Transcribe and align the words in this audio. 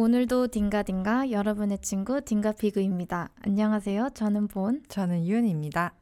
오늘도 0.00 0.46
딩가딩가 0.46 1.30
여러분의 1.30 1.78
친구 1.80 2.22
딩가피그입니다. 2.22 3.28
안녕하세요. 3.42 4.08
저는 4.14 4.48
본. 4.48 4.82
저는 4.88 5.26
윤입니다. 5.26 5.92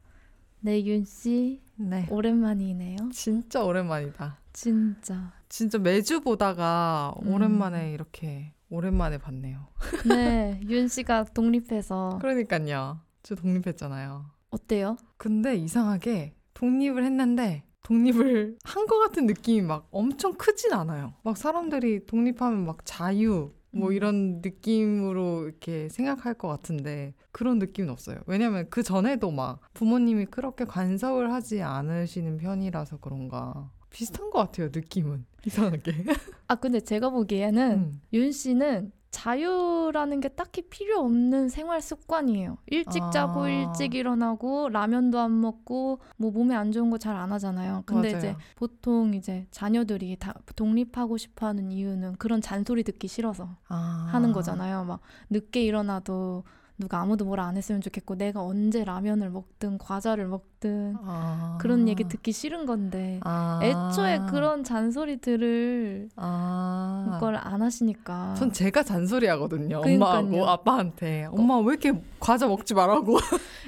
네, 0.60 0.84
윤 0.84 1.04
씨. 1.04 1.60
네. 1.74 2.06
오랜만이네요. 2.08 3.08
진짜 3.12 3.64
오랜만이다. 3.64 4.38
진짜. 4.52 5.32
진짜 5.48 5.78
매주 5.78 6.20
보다가 6.20 7.12
음. 7.24 7.32
오랜만에 7.34 7.90
이렇게 7.92 8.52
오랜만에 8.70 9.18
봤네요. 9.18 9.66
네, 10.08 10.60
윤 10.68 10.86
씨가 10.86 11.24
독립해서. 11.34 12.18
그러니까요. 12.20 13.00
저 13.24 13.34
독립했잖아요. 13.34 14.26
어때요? 14.50 14.96
근데 15.16 15.56
이상하게 15.56 16.36
독립을 16.54 17.02
했는데 17.02 17.64
독립을 17.82 18.58
한 18.62 18.86
것 18.86 19.00
같은 19.00 19.26
느낌이 19.26 19.62
막 19.62 19.88
엄청 19.90 20.34
크진 20.34 20.72
않아요. 20.72 21.14
막 21.24 21.36
사람들이 21.36 22.06
독립하면 22.06 22.64
막 22.64 22.78
자유, 22.84 23.50
뭐 23.70 23.88
음. 23.88 23.92
이런 23.92 24.40
느낌으로 24.42 25.44
이렇게 25.44 25.88
생각할 25.88 26.34
것 26.34 26.48
같은데 26.48 27.14
그런 27.32 27.58
느낌은 27.58 27.90
없어요. 27.90 28.18
왜냐면 28.26 28.66
그 28.70 28.82
전에도 28.82 29.30
막 29.30 29.60
부모님이 29.74 30.26
그렇게 30.26 30.64
간섭을 30.64 31.32
하지 31.32 31.62
않으시는 31.62 32.38
편이라서 32.38 32.98
그런가. 32.98 33.70
비슷한 33.90 34.30
것 34.30 34.38
같아요, 34.38 34.68
느낌은. 34.72 35.24
이상하게. 35.46 36.04
아, 36.46 36.54
근데 36.56 36.80
제가 36.80 37.10
보기에는 37.10 37.72
음. 37.72 38.00
윤 38.12 38.32
씨는 38.32 38.92
자유라는 39.10 40.20
게 40.20 40.28
딱히 40.28 40.62
필요 40.62 41.00
없는 41.00 41.48
생활 41.48 41.80
습관이에요. 41.80 42.58
일찍 42.66 43.02
아. 43.02 43.10
자고 43.10 43.48
일찍 43.48 43.94
일어나고 43.94 44.68
라면도 44.68 45.18
안 45.18 45.40
먹고 45.40 46.00
뭐 46.16 46.30
몸에 46.30 46.54
안 46.54 46.72
좋은 46.72 46.90
거 46.90 46.98
잘 46.98 47.16
안 47.16 47.32
하잖아요. 47.32 47.82
근데 47.86 48.08
맞아요. 48.12 48.18
이제 48.18 48.36
보통 48.56 49.14
이제 49.14 49.46
자녀들이 49.50 50.16
다 50.16 50.34
독립하고 50.56 51.16
싶어 51.16 51.46
하는 51.46 51.70
이유는 51.70 52.16
그런 52.16 52.40
잔소리 52.40 52.82
듣기 52.82 53.08
싫어서 53.08 53.48
아. 53.68 54.08
하는 54.10 54.32
거잖아요. 54.32 54.84
막 54.84 55.00
늦게 55.30 55.62
일어나도 55.64 56.44
누가 56.78 57.00
아무도 57.00 57.24
뭘안 57.24 57.56
했으면 57.56 57.80
좋겠고 57.80 58.14
내가 58.14 58.40
언제 58.42 58.84
라면을 58.84 59.30
먹든 59.30 59.78
과자를 59.78 60.28
먹든 60.28 60.96
아. 61.04 61.58
그런 61.60 61.88
얘기 61.88 62.04
듣기 62.04 62.30
싫은 62.30 62.66
건데 62.66 63.18
아. 63.24 63.58
애초에 63.62 64.20
그런 64.30 64.62
잔소리 64.62 65.20
들을 65.20 66.08
아. 66.14 67.10
그걸 67.14 67.34
안 67.34 67.62
하시니까 67.62 68.34
전 68.34 68.52
제가 68.52 68.84
잔소리 68.84 69.26
하거든요 69.26 69.80
엄마하고 69.84 70.48
아빠한테 70.48 71.26
엄마 71.32 71.58
왜 71.58 71.74
이렇게 71.74 72.00
과자 72.20 72.46
먹지 72.46 72.74
말라고 72.74 73.18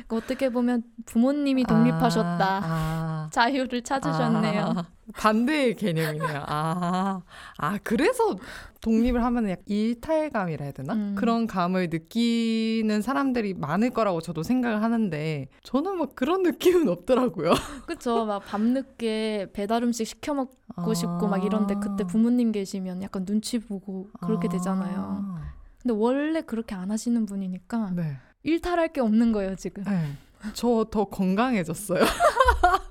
어떻게 0.09 0.49
보면 0.49 0.85
부모님이 1.07 1.65
독립하셨다 1.65 2.61
아. 2.63 3.00
자유를 3.31 3.83
찾으셨네요 3.83 4.63
아. 4.63 4.87
반대의 5.15 5.75
개념이네요. 5.75 6.45
아, 6.47 7.23
아 7.59 7.79
그래서 7.83 8.37
독립을 8.81 9.23
하면 9.25 9.51
약 9.51 9.61
일탈감이라 9.67 10.65
해야 10.65 10.73
되나? 10.73 10.95
음. 10.95 11.15
그런 11.17 11.47
감을 11.47 11.89
느끼는 11.91 13.03
사람들이 13.03 13.55
많을 13.55 13.91
거라고 13.91 14.21
저도 14.21 14.43
생각을 14.43 14.83
하는데 14.83 15.49
저는 15.63 15.99
막 15.99 16.15
그런 16.15 16.43
느낌은 16.43 16.89
없더라고요. 16.89 17.51
그쵸. 17.87 18.25
막 18.25 18.41
밤늦게 18.47 19.51
배달 19.53 19.83
음식 19.83 20.07
시켜 20.07 20.35
먹고 20.35 20.53
아. 20.77 20.95
싶고 20.95 21.29
막 21.29 21.45
이런데 21.45 21.75
그때 21.75 22.05
부모님 22.05 22.53
계시면 22.53 23.03
약간 23.03 23.25
눈치 23.25 23.59
보고 23.59 24.09
그렇게 24.21 24.49
아. 24.49 24.53
되잖아요. 24.53 25.41
근데 25.83 25.95
원래 25.95 26.43
그렇게 26.43 26.75
안 26.75 26.91
하시는 26.91 27.27
분이니까 27.27 27.93
네. 27.97 28.17
일탈할 28.43 28.93
게 28.93 29.01
없는 29.01 29.33
거예요, 29.33 29.57
지금. 29.57 29.85
네. 29.85 30.13
저더 30.55 31.07
건강해졌어요. 31.07 32.01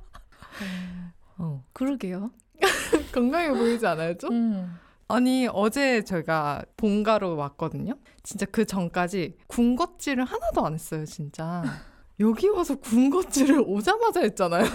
어. 1.37 1.63
그러게요. 1.73 2.31
건강해 3.13 3.49
보이지 3.49 3.85
않아요, 3.85 4.17
좀? 4.17 4.31
음. 4.31 4.75
아니 5.07 5.47
어제 5.51 6.03
저희가 6.03 6.63
본가로 6.77 7.35
왔거든요. 7.35 7.95
진짜 8.21 8.45
그 8.45 8.65
전까지 8.65 9.37
군것질을 9.47 10.23
하나도 10.23 10.65
안 10.65 10.73
했어요, 10.73 11.05
진짜. 11.05 11.63
여기 12.19 12.47
와서 12.49 12.75
군것질을 12.75 13.63
오자마자 13.65 14.21
했잖아요. 14.21 14.65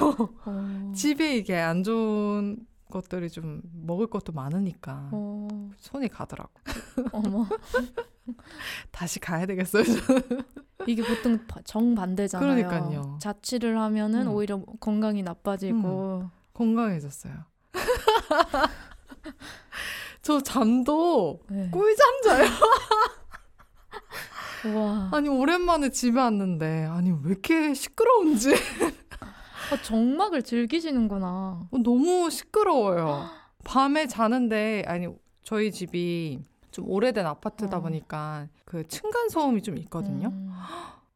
어. 0.47 0.93
집에 0.97 1.37
이게 1.37 1.57
안 1.57 1.83
좋은 1.85 2.57
것들이 2.95 3.29
좀 3.29 3.61
먹을 3.73 4.07
것도 4.07 4.33
많으니까 4.33 5.09
어. 5.11 5.49
손이 5.79 6.09
가더라고. 6.09 6.53
어머. 7.11 7.45
다시 8.93 9.19
가야 9.19 9.47
되겠어요. 9.47 9.83
이게 10.87 11.03
보통 11.03 11.41
정반대잖아요. 11.65 12.69
그러니까요. 12.69 13.19
자취를 13.21 13.81
하면은 13.81 14.29
음. 14.29 14.33
오히려 14.33 14.61
건강이 14.79 15.25
나빠지고 15.25 16.21
음. 16.23 16.31
건강해졌어요. 16.55 17.35
저 20.23 20.41
잠도 20.41 21.41
네. 21.51 21.69
꿀잠 21.71 22.23
자요. 22.23 22.49
와. 24.75 25.11
아니 25.13 25.29
오랜만에 25.29 25.91
집에 25.91 26.21
왔는데 26.21 26.85
아니 26.85 27.11
왜 27.11 27.33
이렇게 27.33 27.75
시끄러운지. 27.75 28.55
아, 29.71 29.77
정막을 29.83 30.43
즐기시는구나. 30.43 31.69
어, 31.71 31.79
너무 31.79 32.31
시끄러워요. 32.31 33.27
밤에 33.65 34.07
자는데 34.07 34.85
아니 34.87 35.09
저희 35.43 35.73
집이 35.73 36.41
좀 36.71 36.89
오래된 36.89 37.25
아파트다 37.27 37.79
어. 37.79 37.81
보니까 37.81 38.49
그 38.65 38.87
층간 38.87 39.29
소음이 39.29 39.63
좀 39.63 39.79
있거든요. 39.79 40.29
음. 40.29 40.53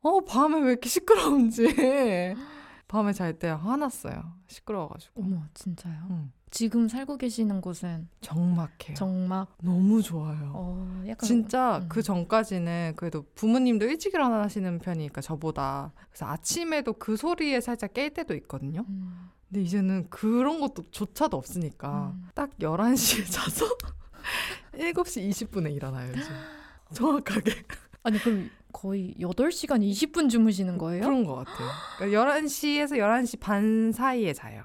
어 0.03 0.21
밤에 0.21 0.61
왜 0.61 0.71
이렇게 0.71 0.89
시끄러운지. 0.89 1.67
밤에 2.89 3.13
잘 3.13 3.39
때 3.39 3.49
화났어요. 3.49 4.23
시끄러워가지고. 4.47 5.23
어머, 5.23 5.43
진짜요? 5.53 6.07
응. 6.11 6.33
지금 6.51 6.89
살고 6.89 7.19
계시는 7.19 7.61
곳은 7.61 8.09
정막해요. 8.21 8.95
정막. 8.97 9.57
너무 9.63 10.03
좋아요. 10.03 10.53
어, 10.55 11.03
진짜 11.21 11.79
음. 11.79 11.89
그 11.89 12.03
전까지는 12.03 12.95
그래도 12.97 13.25
부모님도 13.35 13.87
일찍 13.87 14.15
일어나시는 14.15 14.79
편이니까 14.79 15.21
저보다 15.21 15.93
그래서 16.11 16.27
아침에도 16.27 16.95
그 16.95 17.17
소리에 17.17 17.61
살짝 17.61 17.93
깰 17.93 18.13
때도 18.15 18.35
있거든요. 18.37 18.85
음. 18.89 19.31
근데 19.49 19.63
이제는 19.63 20.09
그런 20.11 20.61
것도 20.61 20.91
조차도 20.91 21.37
없으니까 21.37 22.13
음. 22.15 22.29
딱 22.35 22.51
11시에 22.59 23.25
자서 23.33 23.67
7시 24.75 25.29
20분에 25.31 25.75
일어나요, 25.75 26.09
요즘. 26.11 26.33
정확하게. 26.93 27.53
아니, 28.03 28.19
그럼 28.19 28.51
거의 28.73 29.15
8시간 29.19 29.81
20분 29.83 30.29
주무시는 30.31 30.79
거예요? 30.79 31.03
그런 31.03 31.25
것 31.25 31.35
같아요. 31.37 31.69
그러니까 31.99 32.33
11시에서 32.33 32.99
11시 32.99 33.41
반 33.41 33.93
사이에 33.93 34.33
자요. 34.33 34.65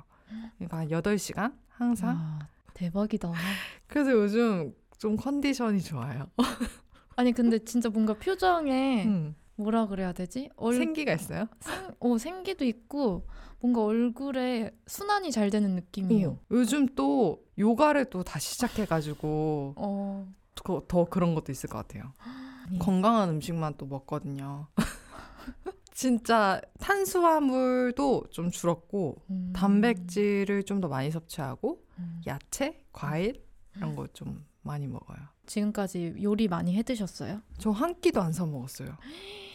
그러니까 0.58 0.78
한 0.78 0.88
8시간? 0.90 1.54
항상. 1.74 2.16
아, 2.18 2.40
대박이다. 2.74 3.32
그래서 3.88 4.12
요즘 4.12 4.74
좀 4.98 5.16
컨디션이 5.16 5.82
좋아요. 5.82 6.28
아니, 7.16 7.32
근데 7.32 7.60
진짜 7.60 7.90
뭔가 7.90 8.14
표정에 8.14 9.06
음. 9.06 9.36
뭐라 9.56 9.88
그래야 9.88 10.14
되지? 10.14 10.50
얼... 10.56 10.76
생기가 10.76 11.14
있어요? 11.14 11.48
생, 11.60 11.92
어, 12.00 12.18
생기도 12.18 12.66
있고 12.66 13.28
뭔가 13.60 13.84
얼굴에 13.84 14.72
순환이 14.88 15.32
잘 15.32 15.50
되는 15.50 15.76
느낌이에요. 15.76 16.30
어. 16.30 16.40
요즘 16.52 16.88
또 16.96 17.44
요가를 17.58 18.06
또 18.06 18.24
다시 18.24 18.54
시작해가지고 18.54 19.76
어. 19.78 20.28
더, 20.56 20.84
더 20.88 21.06
그런 21.06 21.36
것도 21.36 21.52
있을 21.52 21.70
것 21.70 21.78
같아요. 21.78 22.12
예. 22.74 22.78
건강한 22.78 23.30
음식만 23.30 23.76
또 23.78 23.86
먹거든요. 23.86 24.68
진짜 25.94 26.60
탄수화물도 26.80 28.26
좀 28.32 28.50
줄었고 28.50 29.22
음. 29.30 29.54
단백질을 29.56 30.64
좀 30.64 30.82
더 30.82 30.88
많이 30.88 31.12
섭취하고 31.12 31.84
음. 32.00 32.22
야채, 32.28 32.84
과일 32.92 33.44
이런 33.76 33.96
거 33.96 34.08
좀 34.14 34.46
많이 34.62 34.88
먹어요. 34.88 35.18
지금까지 35.46 36.16
요리 36.22 36.48
많이 36.48 36.76
해 36.76 36.84
드셨어요? 36.84 37.42
저 37.58 37.72
한 37.72 38.00
끼도 38.02 38.22
안 38.22 38.32
사 38.34 38.46
먹었어요. 38.46 38.98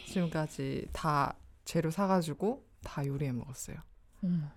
지금까지 0.07 0.87
다 0.93 1.35
재료 1.65 1.89
사 1.91 2.07
가지고 2.07 2.65
다 2.83 3.05
요리해 3.05 3.31
먹었어요. 3.31 3.77
음. 4.23 4.49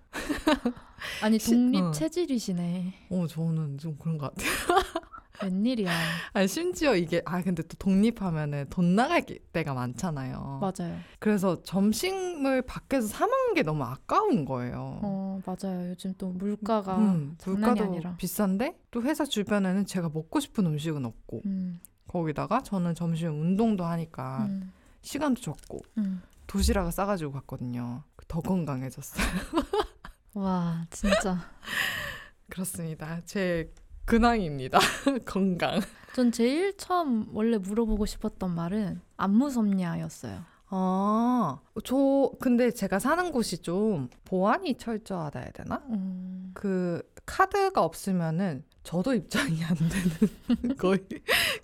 아니 1.22 1.38
독립 1.38 1.75
시, 1.76 1.81
어. 1.82 1.91
체질이시네. 1.91 3.06
어 3.10 3.26
저는 3.26 3.78
좀 3.78 3.97
그런 3.97 4.19
것 4.19 4.34
같아요. 4.34 4.50
웬일이야. 5.43 5.91
아니, 6.32 6.47
심지어 6.48 6.94
이게, 6.94 7.22
아, 7.25 7.43
근데 7.43 7.62
또 7.62 7.76
독립하면은 7.78 8.66
돈 8.71 8.95
나갈 8.95 9.24
때가 9.24 9.74
많잖아요. 9.74 10.60
맞아요. 10.60 10.98
그래서 11.18 11.62
점심을 11.62 12.62
밖에서 12.62 13.07
사먹는 13.09 13.54
게 13.54 13.62
너무 13.62 13.84
아까운 13.84 14.45
거예요. 14.45 15.01
어, 15.03 15.41
맞아요. 15.47 15.91
요즘 15.91 16.15
또 16.18 16.28
물가가 16.30 16.98
음, 16.98 17.36
물가도 17.45 17.84
아니라. 17.84 18.16
비싼데 18.16 18.78
또 18.91 19.03
회사 19.03 19.24
주변에는 19.24 19.86
제가 19.86 20.10
먹고 20.12 20.41
싶은 20.41 20.66
음식은 20.66 21.04
없고 21.04 21.42
음. 21.47 21.80
거기다가 22.09 22.62
저는 22.62 22.95
점심 22.95 23.41
운동도 23.41 23.84
하니까 23.84 24.47
음. 24.51 24.72
시간도 25.01 25.41
적고 25.41 25.80
음. 25.98 26.22
도시락을 26.47 26.92
싸가지고 26.92 27.33
갔거든요. 27.33 28.03
더 28.28 28.41
건강해졌어요. 28.41 29.24
와, 30.34 30.86
진짜. 30.91 31.39
그렇습니다. 32.48 33.21
제 33.24 33.72
근황입니다. 34.04 34.78
건강. 35.25 35.81
전 36.15 36.31
제일 36.31 36.77
처음 36.77 37.28
원래 37.33 37.57
물어보고 37.59 38.07
싶었던 38.07 38.54
말은 38.54 39.01
안 39.16 39.31
무섭냐였어요. 39.34 40.45
아, 40.75 41.60
저 41.84 42.33
근데 42.41 42.71
제가 42.71 42.99
사는 42.99 43.31
곳이 43.31 43.59
좀 43.59 44.09
보안이 44.25 44.77
철저하다 44.78 45.41
해야 45.41 45.51
되나? 45.51 45.83
음. 45.91 46.51
그 46.54 47.03
카드가 47.27 47.84
없으면은 47.84 48.65
저도 48.83 49.15
입장이 49.15 49.63
안 49.65 49.77
되는 49.77 50.77
거의 50.77 50.98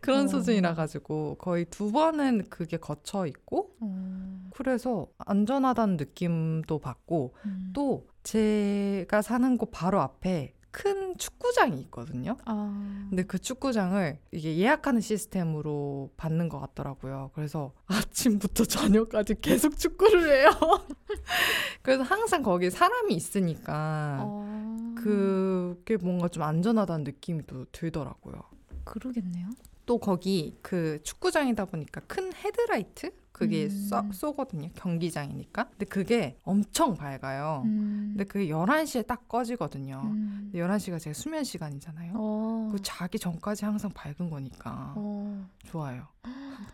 그런 0.00 0.26
어. 0.26 0.28
수준이라 0.28 0.74
가지고 0.74 1.36
거의 1.38 1.64
두 1.64 1.90
번은 1.90 2.44
그게 2.48 2.76
거쳐 2.76 3.26
있고 3.26 3.74
어. 3.80 4.50
그래서 4.54 5.08
안전하다는 5.18 5.96
느낌도 5.96 6.78
받고 6.78 7.34
음. 7.46 7.70
또 7.74 8.06
제가 8.22 9.22
사는 9.22 9.56
곳 9.56 9.70
바로 9.72 10.00
앞에 10.00 10.54
큰 10.70 11.16
축구장이 11.16 11.80
있거든요. 11.82 12.36
아. 12.44 13.06
근데 13.08 13.22
그 13.24 13.38
축구장을 13.38 14.18
이게 14.32 14.56
예약하는 14.58 15.00
시스템으로 15.00 16.10
받는 16.16 16.48
것 16.48 16.60
같더라고요. 16.60 17.30
그래서 17.34 17.72
아침부터 17.86 18.64
저녁까지 18.64 19.36
계속 19.40 19.78
축구를 19.78 20.30
해요. 20.30 20.50
그래서 21.82 22.02
항상 22.02 22.42
거기 22.42 22.70
사람이 22.70 23.14
있으니까 23.14 24.18
어. 24.22 24.94
그게 24.96 25.96
뭔가 25.96 26.28
좀 26.28 26.42
안전하다는 26.42 27.04
느낌이 27.04 27.46
또 27.46 27.64
들더라고요. 27.72 28.42
그러겠네요. 28.84 29.48
또 29.86 29.98
거기 29.98 30.56
그 30.60 31.00
축구장이다 31.02 31.64
보니까 31.64 32.02
큰 32.06 32.32
헤드라이트 32.34 33.10
그게 33.38 33.64
음. 33.64 33.70
쏘, 33.70 34.02
쏘거든요. 34.12 34.68
경기장이니까. 34.74 35.68
근데 35.70 35.86
그게 35.86 36.36
엄청 36.42 36.94
밝아요. 36.94 37.62
음. 37.66 38.14
근데 38.16 38.24
그게 38.24 38.48
11시에 38.48 39.06
딱 39.06 39.28
꺼지거든요. 39.28 40.02
음. 40.04 40.50
11시가 40.54 40.98
제 40.98 41.12
수면 41.12 41.44
시간이잖아요. 41.44 42.14
어. 42.16 42.68
그 42.72 42.82
자기 42.82 43.18
전까지 43.18 43.64
항상 43.64 43.92
밝은 43.92 44.28
거니까 44.28 44.94
어. 44.96 45.48
좋아요. 45.66 46.08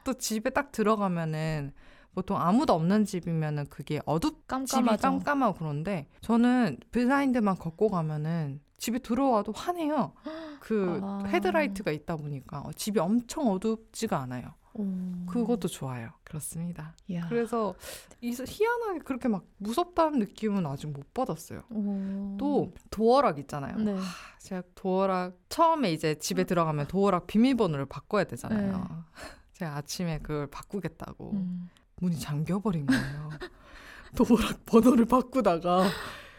또 0.04 0.14
집에 0.14 0.48
딱 0.50 0.72
들어가면은 0.72 1.72
보통 2.14 2.40
아무도 2.40 2.72
없는 2.72 3.04
집이면은 3.04 3.66
그게 3.66 4.00
어둡 4.06 4.46
깜깜하죠. 4.46 4.66
집이 4.66 5.02
깜깜하고 5.02 5.58
그런데 5.58 6.08
저는 6.22 6.78
블라인드만 6.92 7.58
걷고 7.58 7.88
가면은 7.88 8.60
집에 8.78 8.98
들어와도 8.98 9.52
환해요. 9.52 10.12
그 10.60 11.00
아. 11.02 11.24
헤드라이트가 11.26 11.90
있다 11.90 12.16
보니까 12.16 12.60
어, 12.60 12.72
집이 12.72 13.00
엄청 13.00 13.48
어둡지가 13.48 14.18
않아요. 14.20 14.54
오. 14.74 14.86
그것도 15.26 15.68
좋아요. 15.68 16.10
그렇습니다. 16.24 16.94
야. 17.12 17.26
그래서 17.28 17.74
희한하게 18.20 19.00
그렇게 19.04 19.28
막 19.28 19.44
무섭다는 19.58 20.18
느낌은 20.18 20.66
아직 20.66 20.88
못 20.88 21.14
받았어요. 21.14 21.62
오. 21.70 22.36
또 22.38 22.72
도어락 22.90 23.38
있잖아요. 23.38 23.76
네. 23.78 23.94
하, 23.94 24.02
제가 24.40 24.62
도어락 24.74 25.36
처음에 25.48 25.92
이제 25.92 26.16
집에 26.16 26.42
어. 26.42 26.44
들어가면 26.44 26.88
도어락 26.88 27.26
비밀번호를 27.26 27.86
바꿔야 27.86 28.24
되잖아요. 28.24 28.78
네. 28.78 28.84
제가 29.54 29.76
아침에 29.76 30.18
그걸 30.18 30.48
바꾸겠다고 30.48 31.30
음. 31.32 31.70
문이 31.96 32.18
잠겨버린 32.18 32.86
거예요. 32.86 33.30
도어락 34.16 34.64
번호를 34.66 35.06
바꾸다가 35.06 35.88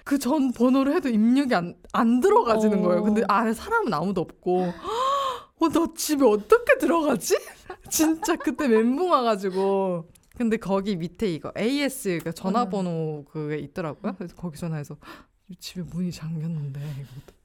그 0.03 0.19
전 0.19 0.51
번호를 0.51 0.93
해도 0.93 1.09
입력이 1.09 1.55
안, 1.55 1.75
안 1.91 2.19
들어가지는 2.19 2.83
거예요. 2.83 3.01
근데 3.03 3.21
어. 3.21 3.25
안에 3.27 3.53
사람은 3.53 3.91
아무도 3.93 4.21
없고 4.21 4.71
어, 5.60 5.69
나 5.69 5.88
집에 5.96 6.25
어떻게 6.25 6.78
들어가지? 6.78 7.36
진짜 7.90 8.36
그때 8.36 8.68
멘붕 8.68 9.10
와가지고. 9.10 10.10
근데 10.38 10.57
거기 10.57 10.98
밑에 10.98 11.31
이거 11.34 11.54
AS 11.57 12.10
그러니까 12.10 12.31
전화번호 12.34 13.19
음. 13.19 13.25
그게 13.31 13.57
있더라고요. 13.57 14.16
그래서 14.18 14.36
거기 14.36 14.57
전화해서 14.57 14.98
집에 15.60 15.81
문이 15.81 16.12
잠겼는데 16.12 16.81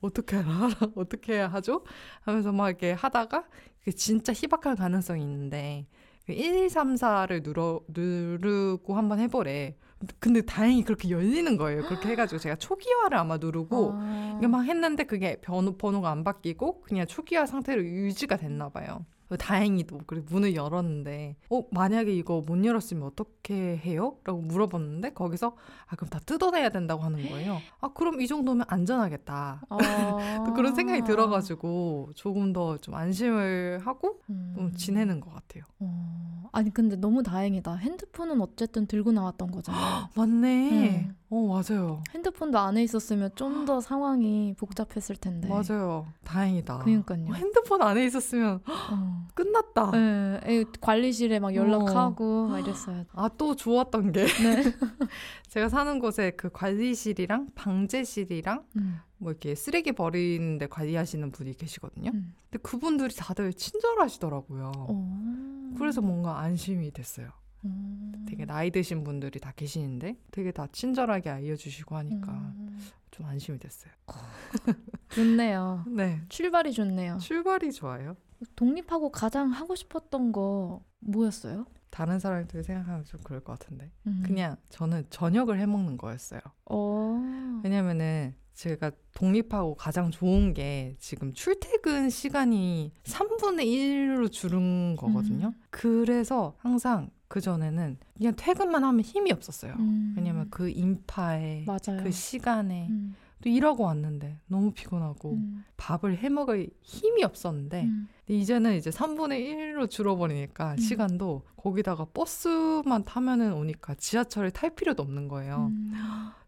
어떻게 0.01 0.37
알아? 0.37 0.71
어떻게 0.97 1.35
해야 1.35 1.49
하죠? 1.49 1.85
하면서 2.23 2.51
막 2.51 2.69
이렇게 2.69 2.93
하다가 2.93 3.45
그게 3.79 3.93
진짜 3.93 4.33
희박한 4.33 4.77
가능성이 4.77 5.23
있는데 5.23 5.87
1, 6.29 6.65
2, 6.65 6.69
3, 6.69 6.97
4를 6.97 7.45
누르, 7.45 7.81
누르고 7.89 8.95
한번 8.97 9.21
해보래. 9.21 9.77
근데 10.19 10.41
다행히 10.41 10.83
그렇게 10.83 11.11
열리는 11.11 11.57
거예요. 11.57 11.83
그렇게 11.85 12.09
해가지고 12.09 12.39
제가 12.39 12.57
초기화를 12.57 13.19
아마 13.19 13.37
누르고 13.37 13.93
아. 13.95 14.35
이게 14.39 14.47
막 14.47 14.63
했는데 14.63 15.05
그게 15.05 15.41
번호, 15.43 15.77
번호가 15.77 16.11
안 16.11 16.25
바뀌고 16.25 16.83
그냥 16.83 17.07
초기화 17.07 17.47
상태로 17.47 17.85
유지가 17.85 18.37
됐나 18.37 18.71
봐요. 18.71 19.05
다행히도 19.37 20.01
그리고 20.07 20.27
문을 20.31 20.55
열었는데 20.55 21.37
어 21.51 21.63
만약에 21.71 22.13
이거 22.13 22.41
못 22.47 22.65
열었으면 22.65 23.05
어떻게 23.05 23.77
해요? 23.79 24.17
라고 24.25 24.41
물어봤는데 24.41 25.13
거기서 25.13 25.57
아 25.87 25.97
그럼 25.97 26.09
다 26.11 26.19
뜯어내야 26.21 26.71
된다고 26.71 27.03
하는 27.03 27.29
거예요. 27.29 27.59
아 27.81 27.89
그럼 27.93 28.21
이 28.21 28.27
정도면 28.27 28.67
안전하겠다. 28.69 29.63
아~ 29.69 29.77
그런 30.57 30.75
생각이 30.75 31.03
들어가지고 31.05 32.11
조금 32.15 32.53
더 32.53 32.71
좀 32.81 32.95
안심을 32.95 33.81
하고 33.85 34.21
음. 34.31 34.55
좀 34.57 34.73
지내는 34.75 35.21
것 35.21 35.33
같아요. 35.35 35.65
어... 35.81 36.49
아니 36.53 36.73
근데 36.73 36.97
너무 36.97 37.23
다행이다. 37.23 37.75
핸드폰은 37.77 38.41
어쨌든 38.41 38.87
들고 38.87 39.13
나왔던 39.13 39.51
거잖아요. 39.51 40.09
맞네. 40.17 41.07
음. 41.07 41.17
어 41.31 41.47
맞아요. 41.47 42.03
핸드폰도 42.13 42.59
안에 42.59 42.83
있었으면 42.83 43.31
좀 43.37 43.61
더 43.67 43.81
상황이 43.83 44.55
복잡했을 44.57 45.17
텐데. 45.17 45.49
맞아요. 45.49 46.07
다행이다. 46.25 46.79
그러니까요. 46.79 47.27
어, 47.29 47.33
핸드폰 47.35 47.83
안에 47.83 48.05
있었으면 48.07 48.61
어. 48.91 49.20
끝났다. 49.35 49.91
네, 49.93 50.65
관리실에 50.81 51.39
막 51.39 51.55
연락하고 51.55 52.45
어. 52.45 52.49
막 52.49 52.59
이랬어요. 52.61 53.05
아 53.13 53.29
또 53.39 53.57
좋았던 53.57 54.13
게 54.13 54.27
네. 54.27 54.63
제가 55.49 55.69
사는 55.69 55.99
곳에 55.99 56.33
그 56.33 56.51
관리실이랑 56.51 57.49
방제실이랑 57.55 58.65
음. 58.77 58.99
뭐 59.19 59.31
이렇게 59.33 59.55
쓰레기 59.55 59.93
버리는데 59.93 60.67
관리하시는 60.67 61.31
분이 61.31 61.55
계시거든요. 61.57 62.11
음. 62.13 62.35
근데 62.51 62.63
그분들이 62.63 63.15
다들 63.15 63.53
친절하시더라고요. 63.55 64.73
오. 64.89 65.75
그래서 65.79 66.01
뭔가 66.01 66.41
안심이 66.41 66.91
됐어요. 66.91 67.31
음. 67.65 68.27
되게 68.29 68.45
나이 68.47 68.71
드신 68.71 69.05
분들이 69.05 69.39
다 69.39 69.53
계시는데 69.55 70.17
되게 70.31 70.51
다 70.51 70.67
친절하게 70.73 71.31
알려주시고 71.31 71.97
하니까 71.97 72.33
음. 72.33 72.79
좀 73.11 73.27
안심이 73.27 73.59
됐어요. 73.59 73.93
좋네요. 75.11 75.85
네. 75.89 76.21
출발이 76.29 76.73
좋네요. 76.73 77.19
출발이 77.19 77.73
좋아요. 77.73 78.17
독립하고 78.57 79.11
가장 79.11 79.51
하고 79.51 79.75
싶었던 79.75 80.33
거 80.33 80.83
뭐였어요? 81.01 81.67
다른 81.91 82.19
사람들이 82.19 82.63
생각하면 82.63 83.05
좀 83.05 83.21
그럴 83.25 83.41
것 83.43 83.59
같은데 83.59 83.91
음. 84.07 84.23
그냥 84.25 84.57
저는 84.69 85.05
저녁을 85.11 85.59
해먹는 85.59 85.97
거였어요. 85.99 86.41
어. 86.67 87.61
왜냐면은 87.65 88.35
제가 88.55 88.91
독립하고 89.15 89.75
가장 89.75 90.11
좋은 90.11 90.53
게 90.53 90.95
지금 90.99 91.33
출퇴근 91.33 92.11
시간이 92.11 92.93
3분의 93.05 93.65
1로 93.65 94.31
줄은 94.31 94.97
거거든요. 94.97 95.49
음. 95.49 95.63
그래서 95.71 96.55
항상 96.59 97.11
그 97.27 97.41
전에는 97.41 97.99
그냥 98.17 98.35
퇴근만 98.37 98.85
하면 98.85 99.01
힘이 99.01 99.33
없었어요. 99.33 99.75
음. 99.79 100.15
왜냐면 100.17 100.49
그 100.51 100.69
인파에 100.69 101.65
맞아요. 101.67 102.03
그 102.03 102.11
시간에 102.11 102.89
음. 102.91 103.15
또 103.43 103.49
일하고 103.49 103.85
왔는데 103.85 104.39
너무 104.47 104.73
피곤하고 104.73 105.33
음. 105.33 105.65
밥을 105.77 106.19
해 106.19 106.29
먹을 106.29 106.69
힘이 106.83 107.25
없었는데 107.25 107.85
음. 107.85 108.09
이제는 108.29 108.77
이제 108.77 108.91
3분의 108.91 109.41
1로 109.47 109.89
줄어버리니까 109.91 110.73
음. 110.73 110.77
시간도 110.77 111.43
거기다가 111.57 112.07
버스만 112.13 113.05
타면은 113.05 113.53
오니까 113.55 113.95
지하철을 113.95 114.51
탈 114.51 114.75
필요도 114.75 115.03
없는 115.03 115.29
거예요. 115.29 115.69
음. 115.71 115.93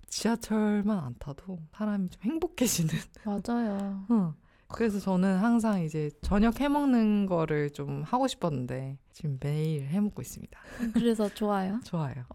지하철만 0.07 0.99
안 0.99 1.15
타도 1.19 1.59
사람이 1.73 2.11
좀 2.11 2.23
행복해지는. 2.23 2.95
맞아요. 3.25 4.05
응. 4.11 4.35
그래서 4.69 4.99
저는 4.99 5.39
항상 5.39 5.83
이제 5.83 6.11
저녁 6.23 6.61
해 6.61 6.69
먹는 6.69 7.27
거를 7.27 7.71
좀 7.71 8.03
하고 8.03 8.27
싶었는데 8.27 8.99
지금 9.13 9.39
매일 9.41 9.87
해 9.87 10.01
먹고 10.01 10.23
있습니다. 10.23 10.59
그래서 10.95 11.29
좋아요. 11.29 11.81
좋아요. 11.85 12.15
어, 12.29 12.35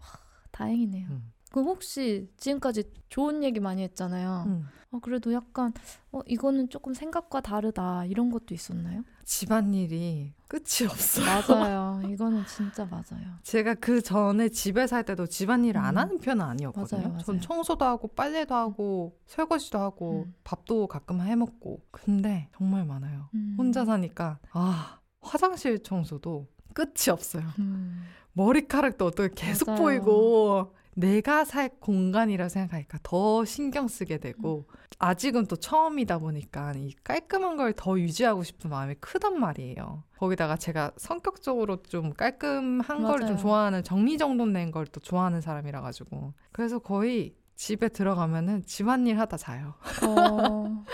다행이네요. 0.50 1.08
음. 1.08 1.32
그럼 1.50 1.68
혹시 1.68 2.28
지금까지 2.36 2.84
좋은 3.08 3.42
얘기 3.42 3.60
많이 3.60 3.82
했잖아요. 3.82 4.44
음. 4.46 4.66
어, 4.90 4.98
그래도 5.00 5.32
약간 5.34 5.72
어, 6.12 6.20
이거는 6.26 6.70
조금 6.70 6.94
생각과 6.94 7.40
다르다 7.42 8.06
이런 8.06 8.30
것도 8.30 8.54
있었나요? 8.54 9.02
집안일이 9.24 10.32
끝이 10.48 10.88
없어요. 10.88 11.26
맞아요. 11.26 12.00
이거는 12.08 12.46
진짜 12.46 12.86
맞아요. 12.86 13.36
제가 13.42 13.74
그 13.74 14.00
전에 14.00 14.48
집에 14.48 14.86
살 14.86 15.04
때도 15.04 15.26
집안일을 15.26 15.78
음. 15.80 15.84
안 15.84 15.98
하는 15.98 16.18
편은 16.18 16.42
아니었거든요. 16.42 17.00
맞아요, 17.00 17.12
맞아요. 17.12 17.24
전 17.24 17.40
청소도 17.40 17.84
하고 17.84 18.08
빨래도 18.08 18.54
하고 18.54 19.18
설거지도 19.26 19.78
하고 19.78 20.24
음. 20.26 20.34
밥도 20.44 20.86
가끔 20.86 21.20
해 21.20 21.36
먹고. 21.36 21.82
근데 21.90 22.48
정말 22.56 22.86
많아요. 22.86 23.28
음. 23.34 23.54
혼자 23.58 23.84
사니까 23.84 24.38
아 24.52 25.00
화장실 25.20 25.82
청소도 25.82 26.46
끝이 26.72 27.10
없어요. 27.10 27.44
음. 27.58 28.04
머리카락도 28.32 29.04
어떻게 29.04 29.34
계속 29.34 29.66
맞아요. 29.68 29.82
보이고 29.82 30.74
내가 30.98 31.44
살 31.44 31.68
공간이라 31.80 32.48
생각하니까 32.48 32.98
더 33.04 33.44
신경 33.44 33.86
쓰게 33.86 34.18
되고 34.18 34.66
음. 34.68 34.74
아직은 34.98 35.46
또 35.46 35.54
처음이다 35.56 36.18
보니까 36.18 36.72
이 36.76 36.92
깔끔한 37.04 37.56
걸 37.56 37.72
더 37.76 37.98
유지하고 38.00 38.42
싶은 38.42 38.70
마음이 38.70 38.96
크단 39.00 39.38
말이에요. 39.38 40.02
거기다가 40.18 40.56
제가 40.56 40.90
성격적으로 40.96 41.82
좀 41.82 42.12
깔끔한 42.12 43.02
걸 43.04 43.20
좀 43.20 43.36
좋아하는 43.36 43.84
정리정돈된 43.84 44.72
걸 44.72 44.86
또 44.86 44.98
좋아하는 45.00 45.40
사람이라 45.40 45.80
가지고 45.82 46.34
그래서 46.50 46.78
거의 46.80 47.34
집에 47.54 47.88
들어가면은 47.88 48.62
집안일 48.66 49.18
하다 49.20 49.36
자요. 49.36 49.74
어... 50.06 50.84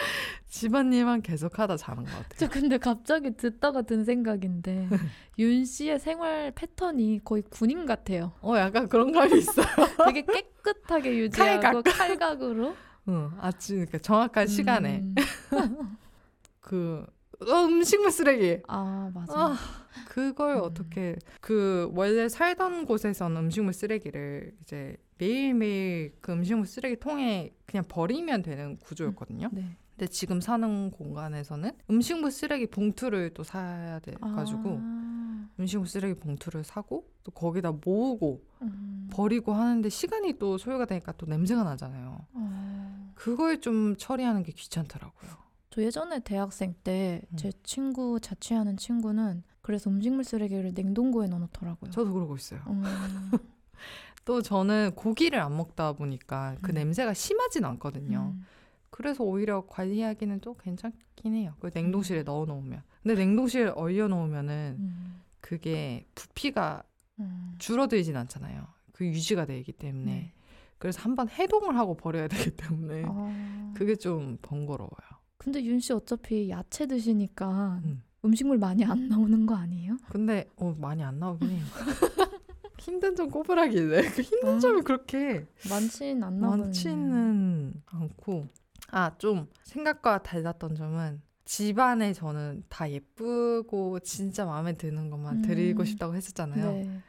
집안일만 0.55 1.23
계속 1.23 1.59
하다 1.59 1.77
자는 1.77 2.05
것 2.05 2.11
같아요. 2.13 2.29
저 2.37 2.49
근데 2.49 2.79
갑자기 2.79 3.37
듣다가 3.37 3.83
든 3.83 4.05
생각인데 4.05 4.89
윤 5.41 5.65
씨의 5.65 5.99
생활 5.99 6.53
패턴이 6.53 7.23
거의 7.25 7.43
군인 7.51 7.87
같아요. 7.87 8.33
어, 8.41 8.57
약간 8.57 8.89
그런 8.89 9.11
감이 9.11 9.37
있어요. 9.37 9.67
되게 10.07 10.23
깨끗하게 10.25 11.19
유지하고 11.19 11.83
칼각. 11.83 11.83
칼각으로. 11.83 12.77
응, 13.09 13.33
아주 13.41 13.75
그러니까 13.75 13.99
정확한 13.99 14.45
음... 14.45 14.47
시간에. 14.47 15.05
그 16.61 17.05
어, 17.41 17.65
음식물 17.65 18.13
쓰레기. 18.13 18.63
아 18.69 19.11
맞아. 19.13 19.33
아, 19.35 19.57
그걸 20.09 20.59
음. 20.59 20.63
어떻게 20.63 21.17
그 21.41 21.91
원래 21.95 22.29
살던 22.29 22.87
곳에서는 22.87 23.37
음식물 23.37 23.73
쓰레기를 23.73 24.53
이제 24.63 24.97
매일매일 25.19 26.15
그 26.21 26.31
음식물 26.31 26.67
쓰레기 26.67 26.95
통에 27.01 27.53
그냥 27.67 27.85
버리면 27.89 28.43
되는 28.43 28.77
구조였거든요. 28.77 29.49
네. 29.53 29.77
근데 29.97 30.11
지금 30.11 30.41
사는 30.41 30.91
공간에서는 30.91 31.71
음식물 31.91 32.31
쓰레기 32.33 32.67
봉투를 32.67 33.33
또 33.33 33.45
사야 33.45 34.01
돼 34.01 34.13
가지고 34.13 34.79
아. 34.83 35.49
음식물 35.59 35.87
쓰레기 35.87 36.15
봉투를 36.15 36.65
사고 36.65 37.09
또 37.23 37.31
거기다 37.31 37.73
모으고 37.73 38.43
음. 38.63 39.09
버리고 39.13 39.53
하는데 39.53 39.89
시간이 39.89 40.39
또 40.39 40.59
소요가 40.59 40.85
되니까 40.85 41.13
또 41.13 41.27
냄새가 41.27 41.63
나잖아요. 41.63 42.27
어. 42.33 43.13
그걸 43.15 43.61
좀 43.61 43.95
처리하는 43.97 44.43
게 44.43 44.53
귀찮더라고요. 44.53 45.31
저 45.71 45.83
예전에 45.83 46.21
대학생 46.21 46.75
때제 46.83 47.49
음. 47.49 47.53
친구 47.63 48.19
자취하는 48.21 48.77
친구는 48.77 49.45
그래서 49.63 49.91
음식물 49.91 50.25
쓰레기를 50.25 50.73
냉동고에 50.75 51.29
넣어놓더라고요. 51.29 51.91
저도 51.93 52.13
그러고 52.13 52.35
있어요. 52.35 52.61
음. 52.67 52.83
또 54.25 54.43
저는 54.43 54.93
고기를 54.97 55.39
안 55.39 55.57
먹다 55.57 55.93
보니까 55.93 56.57
그 56.63 56.73
음. 56.73 56.75
냄새가 56.75 57.15
심하진 57.15 57.65
않거든요. 57.65 58.35
음. 58.95 58.97
그래서 58.97 59.25
오히려 59.25 59.65
관리하기는 59.67 60.41
또 60.41 60.55
괜찮긴 60.57 61.35
해요. 61.35 61.55
그 61.61 61.71
냉동실에 61.75 62.21
음. 62.21 62.25
넣어 62.25 62.45
놓으면. 62.47 62.83
근데 63.03 63.15
냉동실에 63.17 63.71
얼려 63.71 64.07
놓으면은 64.09 64.77
음. 64.79 65.21
그게 65.41 66.07
부피가 66.15 66.83
음. 67.19 67.55
줄어들진 67.59 68.17
않잖아요. 68.17 68.67
그 68.93 69.05
유지가 69.05 69.47
되기 69.47 69.73
때문에. 69.73 70.05
네. 70.13 70.33
그래서 70.79 71.01
한번 71.03 71.29
해동을 71.29 71.77
하고 71.77 71.97
버려야 71.97 72.29
되기 72.29 72.51
때문에 72.57 73.05
아. 73.07 73.73
그게 73.77 73.97
좀 73.97 74.39
번거로워요. 74.43 75.15
근데 75.39 75.63
윤 75.65 75.81
씨 75.81 75.93
어차피 75.93 76.49
야채 76.51 76.87
드시니까 76.87 77.81
음. 77.85 78.03
식물 78.35 78.59
많이 78.59 78.85
안 78.85 79.09
나오는 79.09 79.45
거 79.45 79.55
아니에요? 79.55 79.99
근데 80.09 80.49
어 80.57 80.75
많이 80.79 81.03
안 81.03 81.19
나오긴 81.19 81.51
해요. 81.51 81.65
힘든 82.79 83.15
점 83.17 83.31
꼬부라기네. 83.31 84.03
그 84.11 84.23
힘든 84.23 84.57
아. 84.57 84.59
점이 84.59 84.83
그렇게 84.83 85.47
많지는 85.69 86.23
않나 86.23 86.57
많지는 86.57 87.83
않고 87.87 88.49
아, 88.91 89.17
좀 89.19 89.49
생각과 89.65 90.23
달랐던 90.23 90.75
점은 90.77 91.23
집안에 91.45 92.13
저는 92.13 92.65
다 92.69 92.91
예쁘고 92.91 94.01
진짜 94.01 94.45
마음에 94.47 94.75
드는 94.75 95.11
것만 95.11 95.37
음. 95.39 95.43
드리고 95.43 95.85
싶다고 95.85 96.15
했었잖아요. 96.15 96.73
네. 96.73 97.01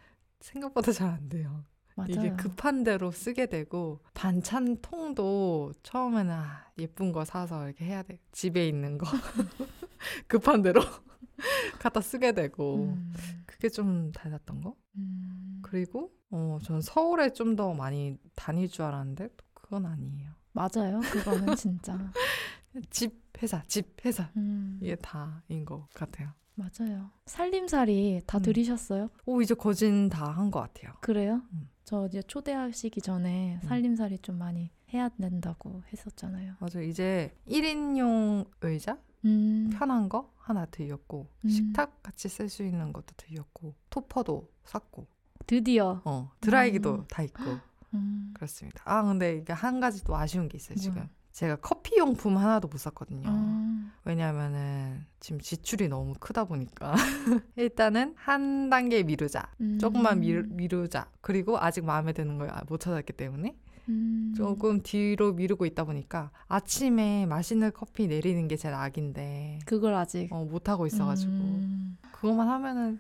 생각보다 0.42 0.92
잘 0.92 1.10
안 1.10 1.30
돼요. 1.30 1.64
맞아요. 1.96 2.12
이게 2.12 2.30
급한 2.32 2.84
대로 2.84 3.12
쓰게 3.12 3.46
되고 3.46 4.02
반찬 4.14 4.82
통도 4.82 5.72
처음에는 5.84 6.32
아, 6.34 6.66
예쁜 6.78 7.14
거 7.14 7.24
사서 7.24 7.66
이렇게 7.66 7.86
해야 7.86 8.04
돼. 8.04 8.20
집에 8.34 8.68
있는 8.68 8.98
거 8.98 9.06
급한 10.28 10.62
대로 10.62 10.82
갖다 11.80 12.02
쓰게 12.02 12.34
되고 12.34 12.84
음. 12.86 13.14
그게 13.46 13.70
좀 13.70 14.12
달랐던 14.12 14.62
거. 14.62 14.76
음. 14.98 15.60
그리고 15.64 16.12
어, 16.32 16.60
전 16.64 16.82
서울에 16.82 17.32
좀 17.32 17.56
더 17.56 17.74
많이 17.74 18.18
다닐 18.36 18.68
줄 18.68 18.84
알았는데 18.84 19.30
그건 19.54 19.86
아니에요. 19.86 20.35
맞아요. 20.56 21.02
그거는 21.12 21.56
진짜. 21.56 22.00
집, 22.90 23.22
회사, 23.42 23.62
집, 23.68 24.04
회사. 24.06 24.30
음. 24.38 24.80
이게 24.82 24.96
다인 24.96 25.66
것 25.66 25.88
같아요. 25.94 26.30
맞아요. 26.56 27.12
살림살이 27.26 28.22
다 28.26 28.38
음. 28.38 28.42
들이셨어요? 28.42 29.10
오, 29.26 29.42
이제 29.42 29.54
거진 29.54 30.08
다 30.10 30.32
한 30.32 30.50
것 30.52 30.62
같아요. 30.62 30.94
그래요? 31.02 31.42
음. 31.52 31.70
저 31.84 32.08
이제 32.08 32.22
초대하시기 32.24 33.02
전에 33.02 33.60
음. 33.62 33.68
살림살이 33.68 34.20
좀 34.20 34.38
많이 34.38 34.72
해야 34.94 35.10
된다고 35.10 35.84
했었잖아요. 35.92 36.56
맞아요. 36.60 36.84
이제 36.88 37.36
1인용 37.48 38.48
의자? 38.62 38.98
음. 39.26 39.70
편한 39.74 40.08
거 40.08 40.32
하나 40.38 40.66
들였고, 40.66 41.28
음. 41.44 41.50
식탁 41.50 42.02
같이 42.04 42.30
쓸 42.30 42.48
수 42.48 42.64
있는 42.64 42.94
것도 42.94 43.08
들였고, 43.18 43.76
토퍼도 43.90 44.50
샀고. 44.64 45.08
드디어. 45.48 46.02
어, 46.06 46.32
드라이기도 46.40 47.06
다 47.08 47.22
있고. 47.24 47.58
음. 47.96 48.32
그렇습니다. 48.34 48.82
아 48.86 49.04
근데 49.04 49.38
이게 49.38 49.54
한 49.54 49.80
가지 49.80 50.04
또 50.04 50.16
아쉬운 50.16 50.48
게 50.50 50.58
있어요 50.58 50.78
지금. 50.78 51.08
제가 51.32 51.58
커피 51.58 51.98
용품 51.98 52.38
하나도 52.38 52.70
못 52.70 52.78
샀거든요. 52.78 53.28
음. 53.30 53.92
왜냐하면은 54.06 55.06
지금 55.20 55.42
지출이 55.42 55.90
너무 55.90 56.14
크다 56.20 56.46
보니까 56.46 56.94
일단은 57.58 58.14
한 58.18 58.70
단계 58.70 59.04
미루자, 59.04 59.52
음. 59.60 59.78
조금만 59.80 60.22
미루, 60.22 60.44
미루 60.48 60.88
자. 60.88 61.08
그리고 61.22 61.58
아직 61.60 61.84
마음에 61.84 62.14
드는 62.14 62.38
걸 62.38 62.50
못 62.70 62.80
찾았기 62.80 63.14
때문에 63.14 63.54
음. 63.90 64.34
조금 64.38 64.82
뒤로 64.82 65.34
미루고 65.34 65.66
있다 65.66 65.84
보니까 65.84 66.32
아침에 66.48 67.26
맛있는 67.26 67.72
커피 67.74 68.08
내리는 68.08 68.48
게 68.48 68.56
제 68.56 68.70
낙인데 68.70 69.60
그걸 69.66 69.94
아직 69.94 70.32
어, 70.32 70.46
못 70.46 70.70
하고 70.70 70.88
있어가지고 70.88 71.32
음. 71.34 71.98
그것만 72.14 72.48
하면은 72.48 73.00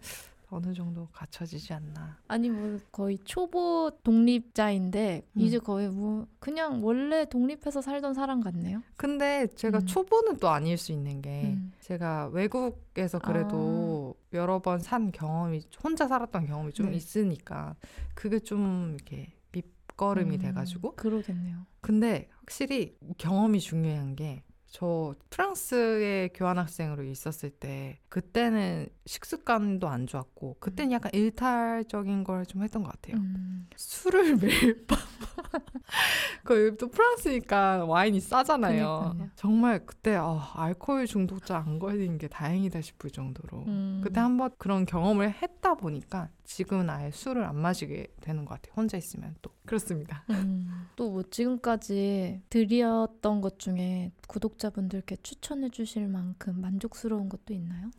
어느 0.49 0.73
정도 0.73 1.07
갖춰지지 1.11 1.73
않나. 1.73 2.17
아니 2.27 2.49
뭐 2.49 2.79
거의 2.91 3.17
초보 3.25 3.91
독립자인데 4.03 5.27
음. 5.35 5.41
이제 5.41 5.57
거의 5.59 5.89
뭐 5.89 6.27
그냥 6.39 6.83
원래 6.85 7.25
독립해서 7.25 7.81
살던 7.81 8.13
사람 8.13 8.41
같네요. 8.41 8.81
근데 8.97 9.47
제가 9.55 9.79
음. 9.79 9.85
초보는 9.85 10.37
또 10.37 10.49
아닐 10.49 10.77
수 10.77 10.91
있는 10.91 11.21
게 11.21 11.53
음. 11.55 11.71
제가 11.81 12.27
외국에서 12.27 13.19
그래도 13.19 14.15
아. 14.31 14.35
여러 14.37 14.59
번 14.61 14.79
산 14.79 15.11
경험이 15.11 15.61
혼자 15.83 16.07
살았던 16.07 16.45
경험이 16.47 16.73
좀 16.73 16.91
네. 16.91 16.97
있으니까 16.97 17.75
그게 18.13 18.39
좀 18.39 18.93
이렇게 18.95 19.33
밑거름이 19.51 20.35
음, 20.35 20.41
돼가지고 20.41 20.95
그러겠네요. 20.95 21.65
근데 21.81 22.29
확실히 22.39 22.95
경험이 23.17 23.59
중요한 23.59 24.15
게 24.15 24.43
저 24.77 25.15
프랑스에 25.29 26.31
교환학생으로 26.33 27.03
있었을 27.05 27.49
때 27.49 27.97
그때는 28.09 28.89
식습관도 29.05 29.87
안 29.87 30.05
좋았고 30.05 30.57
그때는 30.59 30.91
약간 30.91 31.11
일탈적인 31.13 32.25
걸 32.25 32.43
좀 32.45 32.61
했던 32.61 32.83
것 32.83 32.91
같아요. 32.91 33.15
음. 33.15 33.69
술을 33.77 34.35
매일 34.35 34.85
밤. 34.85 34.99
그 36.43 36.75
또 36.77 36.87
프랑스니까 36.89 37.85
와인이 37.85 38.19
싸잖아요. 38.19 38.99
그러니까요. 39.03 39.29
정말 39.35 39.85
그때 39.85 40.15
어, 40.15 40.39
알코올 40.53 41.07
중독자 41.07 41.57
안 41.57 41.79
걸리는 41.79 42.17
게 42.17 42.27
다행이다 42.27 42.81
싶을 42.81 43.09
정도로 43.09 43.63
음. 43.67 44.01
그때 44.03 44.19
한번 44.19 44.51
그런 44.57 44.85
경험을 44.85 45.31
했다 45.31 45.75
보니까 45.75 46.29
지금은 46.43 46.89
아예 46.89 47.11
술을 47.11 47.43
안 47.43 47.57
마시게 47.57 48.07
되는 48.21 48.45
것 48.45 48.55
같아요. 48.55 48.73
혼자 48.75 48.97
있으면 48.97 49.35
또 49.41 49.51
그렇습니다. 49.65 50.23
음. 50.29 50.87
또뭐 50.95 51.23
지금까지 51.29 52.41
드렸던 52.49 53.41
것 53.41 53.59
중에 53.59 54.11
구독자분들께 54.27 55.17
추천해 55.17 55.69
주실 55.69 56.07
만큼 56.07 56.59
만족스러운 56.61 57.29
것도 57.29 57.53
있나요? 57.53 57.89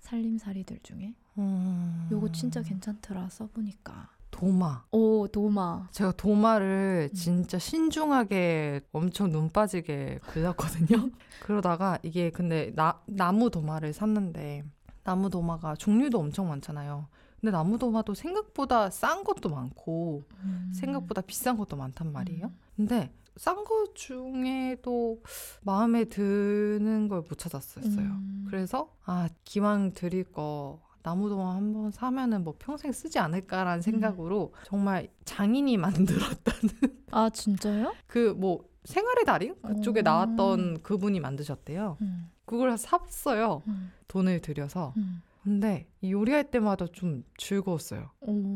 살림살이들 0.00 0.80
중에 0.82 1.14
음... 1.38 2.08
요거 2.10 2.32
진짜 2.32 2.62
괜찮더라 2.62 3.30
써보니까 3.30 4.10
도마. 4.42 4.84
오, 4.90 5.28
도마. 5.28 5.86
제가 5.92 6.12
도마를 6.12 7.10
음. 7.12 7.14
진짜 7.14 7.58
신중하게 7.58 8.80
엄청 8.90 9.30
눈 9.30 9.48
빠지게 9.50 10.18
굴렸거든요. 10.26 11.10
그러다가 11.42 11.98
이게 12.02 12.30
근데 12.30 12.72
나, 12.74 13.00
나무 13.06 13.50
도마를 13.50 13.92
샀는데 13.92 14.64
나무 15.04 15.30
도마가 15.30 15.76
종류도 15.76 16.18
엄청 16.18 16.48
많잖아요. 16.48 17.06
근데 17.40 17.52
나무 17.52 17.78
도마도 17.78 18.14
생각보다 18.14 18.90
싼 18.90 19.22
것도 19.22 19.48
많고 19.48 20.24
음. 20.42 20.72
생각보다 20.74 21.20
비싼 21.20 21.56
것도 21.56 21.76
많단 21.76 22.10
말이에요. 22.12 22.46
음. 22.46 22.58
근데 22.76 23.12
싼거 23.36 23.88
중에도 23.94 25.22
마음에 25.62 26.04
드는 26.04 27.08
걸 27.08 27.20
못 27.28 27.38
찾았었어요. 27.38 28.04
음. 28.06 28.46
그래서 28.48 28.90
아 29.04 29.28
기왕 29.44 29.92
드릴 29.92 30.24
거 30.24 30.80
나무도마 31.02 31.54
한번 31.56 31.90
사면은 31.90 32.44
뭐 32.44 32.54
평생 32.58 32.92
쓰지 32.92 33.18
않을까라는 33.18 33.78
음. 33.78 33.82
생각으로 33.82 34.52
정말 34.64 35.08
장인이 35.24 35.76
만들었다는 35.78 36.70
아 37.10 37.28
진짜요? 37.30 37.92
그 38.06 38.34
뭐 38.36 38.64
생활의 38.84 39.24
달인 39.24 39.54
그쪽에 39.62 40.00
오. 40.00 40.02
나왔던 40.02 40.82
그분이 40.82 41.20
만드셨대요. 41.20 41.98
음. 42.00 42.30
그걸 42.44 42.76
샀어요. 42.76 43.62
음. 43.68 43.92
돈을 44.08 44.40
들여서. 44.40 44.92
음. 44.96 45.22
근데 45.44 45.86
요리할 46.04 46.50
때마다 46.50 46.86
좀 46.88 47.24
즐거웠어요. 47.36 48.10
오. 48.20 48.54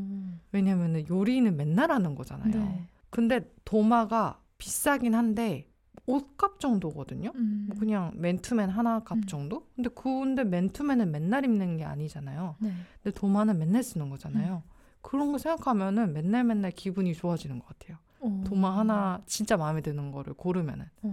왜냐면은 0.53 1.07
요리는 1.09 1.57
맨날 1.57 1.91
하는 1.93 2.15
거잖아요. 2.17 2.51
네. 2.53 2.87
근데 3.11 3.41
도마가 3.65 4.41
비싸긴 4.59 5.15
한데 5.15 5.69
옷값 6.07 6.61
정도거든요. 6.61 7.33
음. 7.35 7.67
뭐 7.69 7.77
그냥 7.79 8.13
맨투맨 8.15 8.71
하나 8.71 9.01
값 9.01 9.19
음. 9.19 9.25
정도? 9.27 9.67
근데 9.75 9.91
근데 9.91 10.45
맨투맨은 10.45 11.11
맨날 11.11 11.45
입는 11.45 11.77
게 11.77 11.85
아니잖아요. 11.85 12.57
네. 12.61 12.73
근데 13.03 13.19
도마는 13.19 13.59
맨날 13.59 13.83
쓰는 13.83 14.09
거잖아요. 14.11 14.63
음. 14.65 14.71
그런 15.03 15.33
거 15.33 15.39
생각하면은 15.39 16.13
맨날 16.13 16.45
맨날 16.45 16.71
기분이 16.71 17.15
좋아지는 17.15 17.59
것 17.59 17.67
같아요. 17.67 17.99
오. 18.21 18.43
도마 18.45 18.77
하나 18.79 19.21
진짜 19.27 19.57
마음에 19.57 19.81
드는 19.81 20.11
거를 20.13 20.35
고르면은. 20.35 20.87
오. 21.03 21.13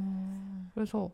그래서 0.74 1.12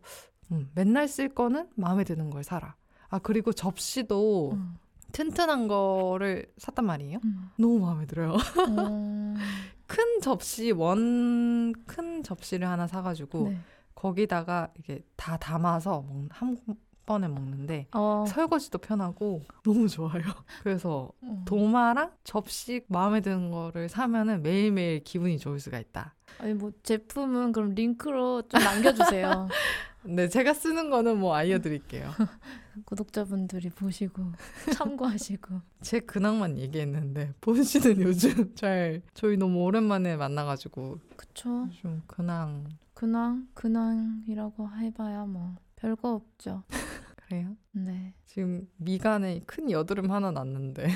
음, 0.52 0.70
맨날 0.76 1.08
쓸 1.08 1.30
거는 1.30 1.70
마음에 1.76 2.04
드는 2.04 2.30
걸 2.30 2.44
사라. 2.44 2.76
아 3.10 3.20
그리고 3.20 3.54
접시도 3.54 4.52
음. 4.54 4.76
튼튼한 5.12 5.68
거를 5.68 6.52
샀단 6.58 6.86
말이에요. 6.86 7.20
음. 7.24 7.50
너무 7.58 7.80
마음에 7.80 8.06
들어요. 8.06 8.36
어. 9.90 9.96
큰 9.96 10.22
접시 10.22 10.72
원 10.72 11.74
큰 11.88 12.24
접시를 12.24 12.68
하나 12.68 12.88
사가지고 12.88 13.50
네. 13.50 13.58
거기다가 13.96 14.70
이게 14.78 15.02
다 15.16 15.38
담아서 15.38 16.06
한 16.30 16.58
번에 17.06 17.28
먹는데 17.28 17.88
어. 17.94 18.24
설거지도 18.28 18.78
편하고 18.78 19.42
너무 19.64 19.88
좋아요. 19.90 20.22
그래서 20.62 21.12
음. 21.24 21.44
도마랑 21.46 22.12
접시 22.24 22.82
마음에 22.88 23.20
드는 23.22 23.50
거를 23.52 23.90
사면은 23.90 24.44
매일매일 24.44 25.04
기분이 25.04 25.40
좋을 25.40 25.60
수가 25.60 25.80
있다. 25.80 26.14
아니 26.38 26.54
뭐 26.54 26.72
제품은 26.84 27.52
그럼 27.52 27.72
링크로 27.72 28.44
좀 28.44 28.62
남겨주세요. 28.62 29.48
네, 30.04 30.30
제가 30.30 30.54
쓰는 30.54 30.90
거는 30.90 31.18
뭐 31.20 31.36
알려드릴게요. 31.36 32.12
구독자분들이 32.86 33.70
보시고 33.70 34.32
참고하시고. 34.76 35.62
제 35.82 36.00
근황만 36.00 36.58
얘기했는데 36.58 37.34
본 37.42 37.64
씨는 37.64 38.02
요즘 38.02 38.54
잘 38.56 39.02
저희 39.14 39.38
너무 39.38 39.64
오랜만에 39.64 40.16
만나가지고. 40.18 41.00
그쵸. 41.16 41.68
좀 41.82 42.02
근황. 42.08 42.68
근황 42.94 43.48
근황이라고 43.54 44.70
해봐야 44.78 45.26
뭐 45.26 45.56
별거 45.76 46.14
없죠. 46.14 46.64
그래요? 47.16 47.56
네. 47.72 48.14
지금 48.26 48.68
미간에 48.78 49.40
큰 49.46 49.70
여드름 49.72 50.12
하나 50.12 50.32
났는데. 50.32 50.88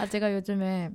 아 0.00 0.06
제가 0.06 0.34
요즘에 0.34 0.90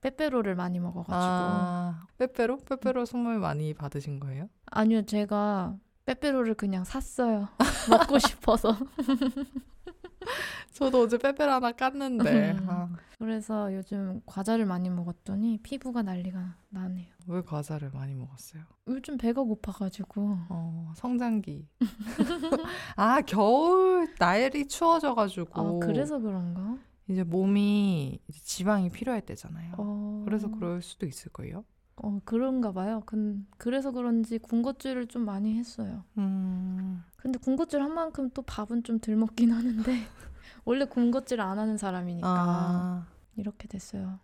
빼빼로를 0.00 0.54
많이 0.54 0.80
먹어가지고. 0.80 1.14
아, 1.14 2.06
빼빼로? 2.18 2.58
빼빼로 2.68 3.06
선물 3.06 3.38
많이 3.38 3.72
받으신 3.72 4.20
거예요? 4.20 4.50
아니요, 4.66 5.02
제가 5.06 5.76
빼빼로를 6.06 6.54
그냥 6.54 6.84
샀어요. 6.84 7.48
먹고 7.90 8.18
싶어서. 8.18 8.76
저도 10.72 11.02
어제 11.02 11.18
빼빼로 11.18 11.52
하나 11.52 11.72
깠는데. 11.72 12.58
음. 12.58 12.66
아. 12.68 12.88
그래서 13.18 13.72
요즘 13.74 14.20
과자를 14.26 14.66
많이 14.66 14.90
먹었더니 14.90 15.58
피부가 15.62 16.02
난리가 16.02 16.56
나네요. 16.70 17.06
왜 17.26 17.42
과자를 17.42 17.90
많이 17.90 18.14
먹었어요? 18.14 18.62
요즘 18.88 19.16
배가 19.16 19.42
고파가지고. 19.42 20.38
어, 20.50 20.92
성장기. 20.96 21.68
아, 22.96 23.20
겨울 23.22 24.12
날이 24.18 24.66
추워져가지고. 24.66 25.60
아, 25.82 25.86
그래서 25.86 26.18
그런가? 26.18 26.76
이제 27.08 27.22
몸이 27.22 28.18
지방이 28.30 28.90
필요할 28.90 29.20
때잖아요. 29.22 29.74
어... 29.76 30.22
그래서 30.24 30.50
그럴 30.50 30.80
수도 30.82 31.06
있을 31.06 31.30
거예요. 31.32 31.64
어 31.96 32.20
그런가 32.24 32.72
봐요. 32.72 33.02
근 33.06 33.46
그래서 33.56 33.92
그런지 33.92 34.38
군것질을 34.38 35.06
좀 35.06 35.24
많이 35.24 35.54
했어요. 35.58 36.04
음. 36.18 37.02
근데 37.16 37.38
군것질 37.38 37.80
한 37.82 37.94
만큼 37.94 38.30
또 38.34 38.42
밥은 38.42 38.82
좀 38.82 38.98
덜 38.98 39.16
먹긴 39.16 39.52
하는데 39.52 39.92
원래 40.64 40.84
군것질 40.84 41.40
안 41.40 41.58
하는 41.58 41.78
사람이니까 41.78 42.28
아. 42.28 43.06
이렇게 43.36 43.68
됐어요. 43.68 44.18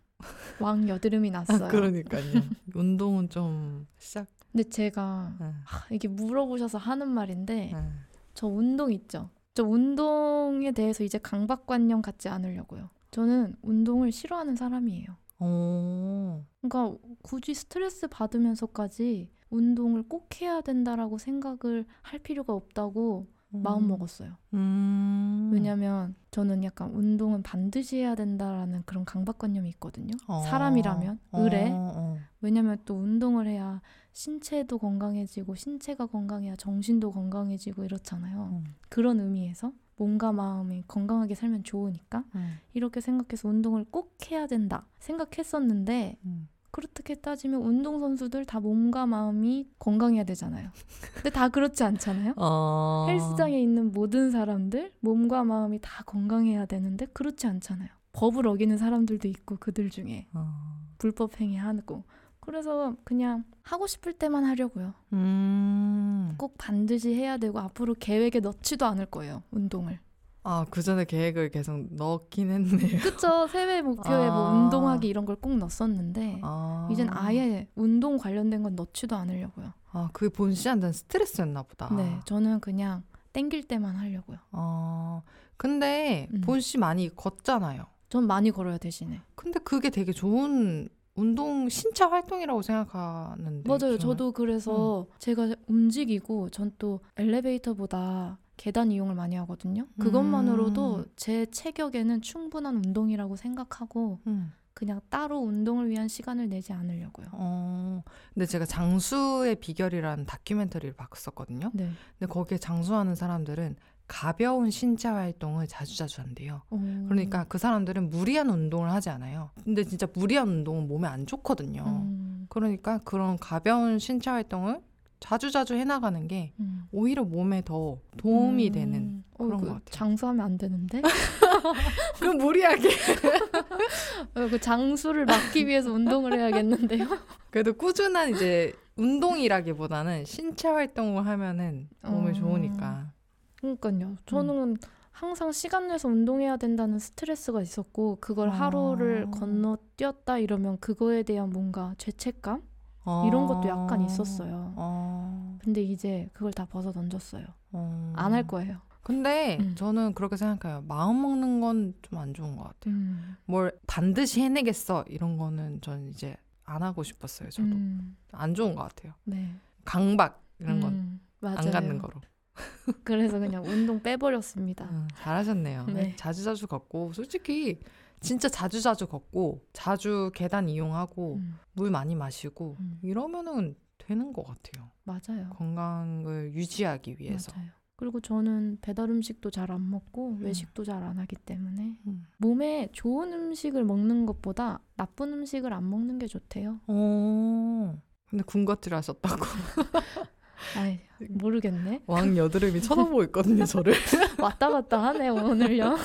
왕 0.61 0.89
여드름이 0.89 1.31
났어요. 1.31 1.65
아, 1.65 1.69
그러니까요. 1.69 2.23
운동은 2.75 3.31
좀 3.31 3.87
시작. 3.99 4.27
근데 4.53 4.65
제가 4.69 5.33
네. 5.41 5.47
하, 5.65 5.87
이게 5.95 6.09
물어보셔서 6.09 6.77
하는 6.79 7.09
말인데 7.09 7.71
네. 7.73 7.93
저 8.35 8.47
운동 8.49 8.93
있죠. 8.93 9.31
저 9.55 9.65
운동에 9.65 10.73
대해서 10.73 11.05
이제 11.05 11.19
강박관념 11.19 12.03
갖지 12.03 12.29
않으려고요. 12.29 12.91
저는 13.13 13.55
운동을 13.63 14.13
싫어하는 14.13 14.57
사람이에요. 14.57 15.17
오. 15.41 16.45
그러니까 16.61 16.99
굳이 17.23 17.55
스트레스 17.55 18.07
받으면서까지 18.09 19.31
운동을 19.51 20.05
꼭 20.09 20.41
해야 20.41 20.61
된다라고 20.61 21.19
생각을 21.19 21.87
할 22.03 22.19
필요가 22.21 22.53
없다고 22.53 23.27
음. 23.55 23.63
마음 23.63 23.89
먹었어요. 23.89 24.33
음. 24.55 25.51
왜냐면 25.53 26.15
저는 26.31 26.63
약간 26.63 26.91
운동은 26.93 27.43
반드시 27.43 27.97
해야 27.97 28.15
된다라는 28.15 28.83
그런 28.87 29.05
강박관념이 29.05 29.69
있거든요. 29.71 30.15
어. 30.29 30.43
사람이라면 30.43 31.19
의뢰. 31.33 31.71
어, 31.71 31.93
어. 31.97 32.19
왜냐면 32.41 32.79
또 32.85 32.95
운동을 32.95 33.49
해야 33.49 33.81
신체도 34.13 34.79
건강해지고 34.79 35.55
신체가 35.57 36.07
건강해야 36.07 36.57
정신도 36.57 37.11
건강해지고 37.11 37.85
이렇잖아요. 37.85 38.51
음. 38.53 38.65
그런 38.89 39.21
의미에서 39.21 39.73
몸과 40.01 40.33
마음이 40.33 40.85
건강하게 40.89 41.35
살면 41.35 41.63
좋으니까 41.63 42.25
음. 42.35 42.59
이렇게 42.73 43.03
생각해서 43.03 43.49
운동을 43.49 43.85
꼭 43.91 44.17
해야 44.31 44.47
된다 44.47 44.87
생각했었는데 44.99 46.17
음. 46.25 46.49
그렇게 46.71 47.15
따지면 47.17 47.61
운동 47.61 48.01
선수들 48.01 48.47
다 48.47 48.61
몸과 48.61 49.05
마음이 49.05 49.69
건강해야 49.79 50.25
되잖아요. 50.25 50.71
근데 51.15 51.29
다 51.29 51.49
그렇지 51.49 51.85
않잖아요. 51.85 52.35
어... 52.37 53.07
헬스장에 53.09 53.61
있는 53.61 53.93
모든 53.93 54.31
사람들 54.31 54.93
몸과 55.01 55.45
마음이 55.45 55.81
다 55.83 56.03
건강해야 56.05 56.65
되는데 56.67 57.07
그렇지 57.07 57.47
않잖아요. 57.47 57.89
법을 58.13 58.47
어기는 58.47 58.79
사람들도 58.79 59.29
있고 59.29 59.57
그들 59.57 59.91
중에 59.91 60.29
어... 60.33 60.81
불법 60.97 61.41
행위하고 61.41 62.05
그래서 62.51 62.97
그냥 63.05 63.45
하고 63.63 63.87
싶을 63.87 64.13
때만 64.13 64.45
하려고요. 64.45 64.93
음... 65.13 66.35
꼭 66.37 66.59
반드시 66.59 67.15
해야 67.15 67.37
되고 67.37 67.61
앞으로 67.61 67.95
계획에 67.95 68.41
넣지도 68.41 68.87
않을 68.87 69.07
거예요. 69.07 69.45
운동을. 69.53 70.01
아, 70.43 70.67
그 70.69 70.83
전에 70.83 71.05
계획을 71.05 71.51
계속 71.51 71.87
넣긴 71.93 72.51
했네요. 72.51 72.99
그쵸. 73.03 73.47
새해 73.47 73.83
목표에 73.83 74.29
뭐 74.31 74.49
아~ 74.49 74.53
뭐 74.53 74.65
운동하기 74.65 75.07
이런 75.07 75.27
걸 75.27 75.37
꼭 75.37 75.57
넣었었는데, 75.59 76.41
아~ 76.43 76.89
이젠 76.91 77.09
아예 77.13 77.69
운동 77.77 78.19
관련된 78.19 78.65
건 78.65 78.75
넣지도 78.75 79.15
않으려고요. 79.15 79.73
아, 79.93 80.09
그게 80.13 80.29
본 80.29 80.53
씨한테는 80.53 80.93
스트레스였나 80.93 81.63
보다. 81.63 81.95
네, 81.95 82.19
저는 82.25 82.59
그냥 82.59 83.05
땡길 83.33 83.69
때만 83.69 83.95
하려고요. 83.95 84.39
아, 84.51 85.23
근데 85.57 86.27
음. 86.35 86.41
본씨 86.41 86.79
많이 86.79 87.15
걷잖아요. 87.15 87.85
전 88.09 88.27
많이 88.27 88.51
걸어요, 88.51 88.79
대신에. 88.79 89.21
근데 89.37 89.61
그게 89.61 89.89
되게 89.91 90.13
좋은 90.13 90.89
운동 91.21 91.69
신체 91.69 92.05
활동이라고 92.05 92.63
생각하는데 92.63 93.69
맞아요. 93.69 93.79
저는. 93.79 93.99
저도 93.99 94.33
그래서 94.33 95.03
음. 95.03 95.07
제가 95.19 95.55
움직이고 95.67 96.49
전 96.51 96.71
또 96.79 97.01
엘리베이터보다 97.17 98.39
계단 98.57 98.91
이용을 98.93 99.15
많이 99.15 99.37
하거든요. 99.37 99.87
그것만으로도 99.99 100.97
음. 100.97 101.05
제 101.17 101.47
체격에는 101.47 102.23
충분한 102.23 102.77
운동이라고 102.77 103.37
생각하고 103.37 104.21
음. 104.27 104.53
그냥 104.73 105.01
따로 105.11 105.39
운동을 105.41 105.91
위한 105.91 106.09
시간을 106.09 106.49
내지 106.49 106.73
않으려고요. 106.73 107.27
어, 107.33 108.03
근데 108.33 108.47
제가 108.47 108.65
장수의 108.65 109.57
비결이라는 109.57 110.25
다큐멘터리를 110.27 110.95
봤었거든요. 110.95 111.71
네. 111.75 111.91
근데 112.19 112.33
거기에 112.33 112.57
장수하는 112.59 113.15
사람들은 113.15 113.77
가벼운 114.11 114.73
신체 114.73 115.07
활동을 115.07 115.69
자주자주 115.69 116.21
한대요. 116.21 116.63
오. 116.71 116.81
그러니까 117.09 117.45
그 117.45 117.59
사람들은 117.59 118.11
무리한 118.11 118.51
운동을 118.51 118.91
하지 118.91 119.09
않아요. 119.09 119.51
근데 119.65 119.85
진짜 119.85 120.09
무리한 120.13 120.49
운동은 120.49 120.89
몸에 120.89 121.07
안 121.07 121.27
좋거든요. 121.27 121.85
음. 121.87 122.47
그러니까 122.49 122.99
그런 123.05 123.39
가벼운 123.39 124.01
신체 124.01 124.29
활동을 124.29 124.81
자주자주 125.21 125.75
해나가는 125.75 126.27
게 126.27 126.53
음. 126.59 126.89
오히려 126.91 127.23
몸에 127.23 127.63
더 127.65 127.99
도움이 128.17 128.71
음. 128.71 128.73
되는 128.73 129.25
어, 129.35 129.45
그런 129.45 129.53
어, 129.53 129.57
그, 129.59 129.67
것 129.67 129.73
같아요. 129.75 129.91
장수하면 129.91 130.45
안 130.45 130.59
되는데? 130.59 131.03
그럼 132.19 132.39
무리하게. 132.39 132.89
어, 134.35 134.49
그 134.51 134.61
장수를 134.61 135.25
막기 135.25 135.69
위해서 135.69 135.93
운동을 135.93 136.37
해야겠는데요? 136.37 137.07
그래도 137.51 137.75
꾸준한 137.75 138.31
이제 138.31 138.73
운동이라기보다는 138.97 140.25
신체 140.25 140.67
활동을 140.67 141.25
하면은 141.27 141.89
몸에 142.03 142.31
어... 142.31 142.33
좋으니까. 142.33 143.13
그러니까요. 143.61 144.17
저는 144.27 144.75
음. 144.75 144.77
항상 145.13 145.53
시간 145.53 145.89
내서 145.89 146.09
운동해야 146.09 146.57
된다는 146.57 146.99
스트레스가 146.99 147.61
있었고 147.63 148.19
그걸 148.21 148.49
아... 148.49 148.53
하루를 148.53 149.31
건너뛰었다 149.31 150.39
이러면 150.39 150.79
그거에 150.79 151.23
대한 151.23 151.51
뭔가 151.51 151.95
죄책감 151.99 152.63
아~ 153.05 153.25
이런 153.27 153.47
것도 153.47 153.69
약간 153.69 154.03
있었어요. 154.03 154.75
아~ 154.77 155.59
근데 155.63 155.83
이제 155.83 156.29
그걸 156.33 156.53
다 156.53 156.65
벗어 156.65 156.93
던졌어요. 156.93 157.45
어... 157.73 158.13
안할 158.17 158.47
거예요. 158.47 158.79
근데 159.03 159.59
음. 159.61 159.75
저는 159.75 160.15
그렇게 160.15 160.37
생각해요. 160.37 160.83
마음 160.87 161.21
먹는 161.23 161.61
건 161.61 161.95
좀 162.03 162.19
안 162.19 162.33
좋은 162.35 162.57
것 162.57 162.65
같아요. 162.65 162.95
음. 162.95 163.37
뭘 163.47 163.73
반드시 163.87 164.41
해내겠어 164.43 165.05
이런 165.09 165.37
거는 165.37 165.81
저는 165.81 166.09
이제 166.09 166.37
안 166.65 166.83
하고 166.83 167.03
싶었어요. 167.03 167.51
저도 167.51 167.69
음. 167.69 168.17
안 168.33 168.55
좋은 168.55 168.75
것 168.75 168.83
같아요. 168.83 169.15
네. 169.25 169.51
강박 169.85 170.43
이런 170.61 170.81
건안 170.81 171.21
음, 171.43 171.71
갖는 171.71 171.99
거로. 171.99 172.21
그래서 173.05 173.39
그냥 173.39 173.65
운동 173.65 174.03
빼버렸습니다. 174.03 174.85
음, 174.87 175.09
잘하셨네요. 175.17 175.87
네. 175.87 176.15
자주 176.17 176.43
자주 176.45 176.67
걷고 176.67 177.13
솔직히 177.13 177.81
진짜 178.21 178.49
자주 178.49 178.81
자주 178.83 179.07
걷고 179.07 179.65
자주 179.73 180.31
계단 180.35 180.69
이용하고 180.69 181.37
음. 181.37 181.59
물 181.73 181.91
많이 181.91 182.15
마시고 182.15 182.77
음. 182.81 182.99
이러면은 183.03 183.75
되는 183.99 184.33
것 184.33 184.45
같아요. 184.47 184.91
맞아요. 185.05 185.51
건강을 185.51 186.53
유지하기 186.55 187.17
위해서. 187.19 187.53
맞아요. 187.55 187.71
그리고 187.97 188.19
저는 188.21 188.79
배달 188.81 189.11
음식도 189.11 189.51
잘 189.51 189.71
안 189.71 189.91
먹고 189.91 190.31
음. 190.31 190.43
외식도 190.43 190.85
잘 190.85 191.03
안 191.03 191.19
하기 191.19 191.37
때문에 191.37 191.99
음. 192.07 192.25
몸에 192.39 192.89
좋은 192.93 193.33
음식을 193.33 193.85
먹는 193.85 194.25
것보다 194.27 194.81
나쁜 194.97 195.33
음식을 195.35 195.73
안 195.73 195.89
먹는 195.89 196.19
게 196.19 196.27
좋대요. 196.27 196.81
오. 196.87 197.95
근데 198.29 198.43
군것질 198.45 198.95
하셨다고. 198.95 199.45
아이, 200.77 200.99
모르겠네. 201.29 202.01
왕 202.07 202.37
여드름이 202.37 202.83
쳐다보고 202.83 203.25
있거든요, 203.25 203.65
저를. 203.65 203.95
왔다 204.39 204.71
갔다 204.71 205.03
하네, 205.03 205.29
오늘요. 205.29 205.97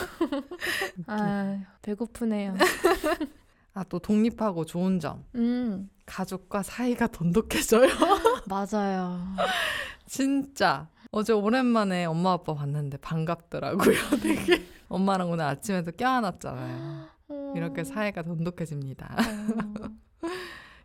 아, 1.08 1.60
배고프네요. 1.82 2.56
아, 3.74 3.84
또 3.90 4.00
독립하고 4.00 4.66
좋은 4.66 5.00
점. 5.00 5.24
음. 5.36 5.90
가족과 6.06 6.64
사이가 6.64 7.08
돈독해져요. 7.08 7.90
맞아요. 8.48 9.20
진짜. 10.06 10.88
어제 11.12 11.34
오랜만에 11.34 12.06
엄마 12.06 12.34
아빠 12.34 12.54
봤는데 12.54 12.98
반갑더라고요. 12.98 13.96
되게 14.22 14.66
엄마랑 14.88 15.32
오늘 15.32 15.46
아침에도 15.46 15.92
껴안았잖아요. 15.92 17.08
어... 17.30 17.54
이렇게 17.56 17.84
사이가 17.84 18.22
돈독해집니다. 18.22 19.16
어... 20.22 20.28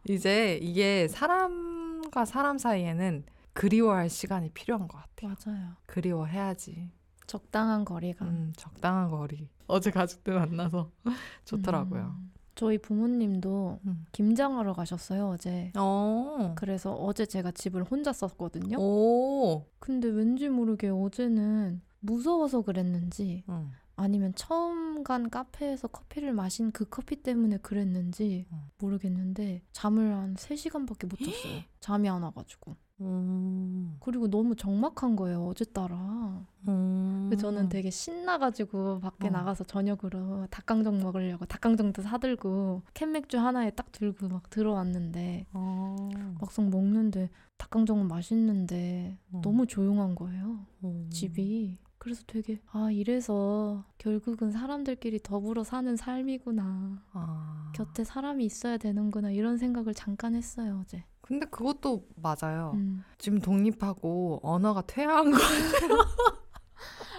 이제 0.09 0.59
이게 0.63 1.09
사람과 1.09 2.25
사람 2.25 2.59
사이에는 2.59 3.25
그리워할 3.61 4.09
시간이 4.09 4.49
필요한 4.53 4.89
것 4.89 4.97
같아요. 4.97 5.35
맞아요. 5.45 5.73
그리워해야지. 5.85 6.91
적당한 7.27 7.85
거리가. 7.85 8.25
음, 8.25 8.55
적당한 8.57 9.11
거리. 9.11 9.51
어제 9.67 9.91
가족들 9.91 10.33
만나서 10.33 10.91
좋더라고요. 11.45 12.17
음. 12.19 12.33
저희 12.55 12.79
부모님도 12.79 13.81
음. 13.85 14.07
김장하러 14.13 14.73
가셨어요 14.73 15.29
어제. 15.29 15.73
오. 15.77 15.81
어. 15.81 16.55
그래서 16.57 16.95
어제 16.95 17.27
제가 17.27 17.51
집을 17.51 17.85
혼자 17.85 18.15
썼거든요. 18.15 18.79
오. 18.79 19.67
근데 19.79 20.09
왠지 20.09 20.49
모르게 20.49 20.89
어제는 20.89 21.83
무서워서 22.01 22.63
그랬는지 22.63 23.45
음. 23.51 23.73
아니면 23.95 24.33
처음 24.37 25.05
간 25.05 25.29
카페에서 25.29 25.89
커피를 25.89 26.33
마신 26.33 26.73
그 26.73 26.87
커피 26.87 27.17
때문에 27.17 27.59
그랬는지 27.59 28.47
음. 28.53 28.71
모르겠는데 28.79 29.61
잠을 29.73 30.15
한 30.15 30.35
3시간밖에 30.37 31.07
못 31.07 31.19
잤어요. 31.19 31.61
잠이 31.81 32.09
안 32.09 32.23
와가지고. 32.23 32.75
음. 33.01 33.97
그리고 34.01 34.29
너무 34.29 34.55
적막한 34.57 35.17
거예요 35.17 35.47
어제 35.47 35.65
따라. 35.65 36.45
음. 36.69 37.31
저는 37.39 37.69
되게 37.69 37.91
신나가지고 37.91 39.01
밖에 39.01 39.29
어. 39.29 39.31
나가서 39.31 39.65
저녁으로 39.65 40.47
닭강정 40.51 41.01
먹으려고 41.01 41.47
닭강정도 41.47 42.03
사들고 42.03 42.83
캔맥주 42.93 43.39
하나에 43.39 43.71
딱 43.71 43.91
들고 43.93 44.29
막 44.29 44.51
들어왔는데 44.51 45.47
어. 45.53 46.09
막상 46.41 46.69
먹는데 46.71 47.31
닭강정은 47.57 48.09
맛있는데 48.09 49.17
어. 49.33 49.41
너무 49.43 49.67
조용한 49.67 50.15
거예요 50.15 50.67
어. 50.83 51.07
집이. 51.11 51.79
그래서 51.99 52.23
되게 52.27 52.59
아 52.73 52.91
이래서 52.91 53.85
결국은 53.99 54.51
사람들끼리 54.51 55.21
더불어 55.23 55.65
사는 55.65 55.95
삶이구나. 55.97 57.03
아. 57.13 57.73
곁에 57.75 58.05
사람이 58.05 58.43
있어야 58.45 58.79
되는구나 58.79 59.31
이런 59.33 59.59
생각을 59.59 59.93
잠깐 59.95 60.35
했어요 60.35 60.81
어제. 60.83 61.05
근데 61.31 61.47
그것도 61.47 62.05
맞아요. 62.17 62.73
음. 62.75 63.05
지금 63.17 63.39
독립하고 63.41 64.41
언어가 64.43 64.83
퇴화한 64.83 65.31
거 65.31 65.39
같아요. 65.39 65.99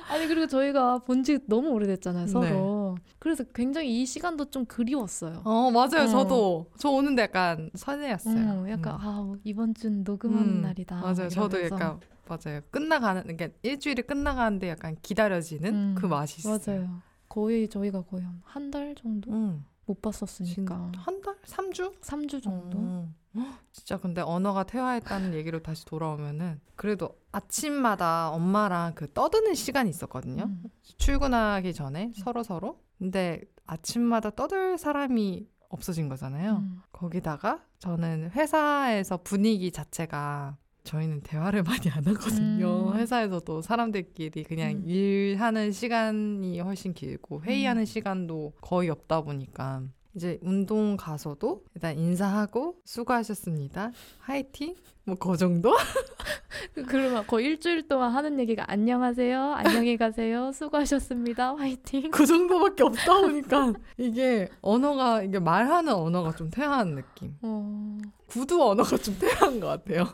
아니 0.10 0.28
그리고 0.28 0.48
저희가 0.48 1.00
본 1.00 1.24
지 1.24 1.40
너무 1.48 1.70
오래됐잖아요 1.70 2.28
서로. 2.28 2.96
네. 2.98 3.04
그래서 3.20 3.46
굉장히 3.56 4.02
이 4.02 4.06
시간도 4.06 4.50
좀 4.50 4.66
그리웠어요. 4.66 5.44
어 5.46 5.72
맞아요 5.72 6.04
어. 6.04 6.08
저도 6.08 6.66
저 6.78 6.90
오는데 6.90 7.22
약간 7.22 7.70
설레었어요. 7.74 8.64
어, 8.64 8.70
약간 8.70 8.96
음. 8.96 9.00
아 9.02 9.34
이번 9.46 9.74
주 9.74 9.90
녹음하는 9.90 10.56
음. 10.58 10.62
날이다. 10.62 10.96
맞아요 10.96 11.14
이러면서. 11.14 11.36
저도 11.36 11.64
약간 11.64 12.00
맞아요 12.28 12.60
끝나가는 12.70 13.22
그러니까 13.24 13.48
일주일이 13.64 14.02
끝나가는데 14.02 14.68
약간 14.68 14.98
기다려지는 15.02 15.74
음. 15.74 15.96
그 15.98 16.06
맛이 16.06 16.40
있어요. 16.40 16.60
맞아요. 16.66 17.02
거의 17.30 17.70
저희가 17.70 18.02
거의 18.02 18.26
한 18.44 18.70
달 18.72 18.94
정도 18.96 19.32
음. 19.32 19.64
못 19.86 20.02
봤었으니까. 20.02 20.92
한 20.98 21.22
달? 21.22 21.36
3주? 21.46 21.94
3주 22.02 22.44
정도? 22.44 23.08
음. 23.36 23.54
진짜 23.72 23.98
근데 23.98 24.22
언어가 24.22 24.64
퇴화했다는 24.64 25.34
얘기로 25.36 25.62
다시 25.62 25.86
돌아오면은 25.86 26.60
그래도 26.76 27.18
아침마다 27.32 28.30
엄마랑 28.32 28.94
그 28.96 29.12
떠드는 29.12 29.54
시간이 29.54 29.90
있었거든요. 29.90 30.44
음. 30.44 30.64
출근하기 30.98 31.74
전에 31.74 32.12
서로 32.16 32.44
서로. 32.44 32.80
근데 32.98 33.42
아침마다 33.66 34.30
떠들 34.32 34.78
사람이 34.78 35.48
없어진 35.70 36.10
거잖아요. 36.10 36.58
음. 36.58 36.82
거기다가 36.92 37.64
저는 37.80 38.32
회사에서 38.32 39.18
분위기 39.24 39.72
자체가 39.72 40.58
저희는 40.84 41.22
대화를 41.22 41.64
많이 41.64 41.90
안 41.90 42.06
하거든요. 42.08 42.90
음. 42.92 42.98
회사에서도 42.98 43.62
사람들끼리 43.62 44.44
그냥 44.44 44.72
음. 44.72 44.84
일하는 44.86 45.72
시간이 45.72 46.60
훨씬 46.60 46.94
길고 46.94 47.44
회의하는 47.44 47.84
음. 47.84 47.86
시간도 47.86 48.54
거의 48.62 48.90
없다 48.90 49.22
보니까 49.22 49.84
이제 50.14 50.40
운동 50.42 50.98
가서도 50.98 51.64
일단 51.74 51.98
인사하고 51.98 52.76
수고하셨습니다. 52.84 53.92
화이팅? 54.20 54.76
뭐 55.06 55.16
그 55.16 55.38
정도? 55.38 55.74
그러면 56.88 57.26
거의 57.28 57.48
일주일 57.48 57.88
동안 57.88 58.12
하는 58.12 58.40
얘기가 58.40 58.66
안녕하세요. 58.68 59.54
안녕히 59.54 59.98
가세요. 59.98 60.52
수고하셨습니다. 60.52 61.56
화이팅. 61.56 62.12
그 62.12 62.26
정도밖에 62.26 62.84
없다 62.84 63.22
보니까 63.22 63.74
이게 63.98 64.50
언어가 64.62 65.24
이게 65.24 65.40
말하는 65.40 65.94
언어가 65.94 66.36
좀 66.36 66.50
퇴화한 66.50 66.96
느낌. 66.96 67.36
어... 67.42 67.98
구두 68.28 68.62
언어가 68.64 68.98
좀 68.98 69.18
퇴화한 69.20 69.60
것 69.60 69.68
같아요. 69.68 70.08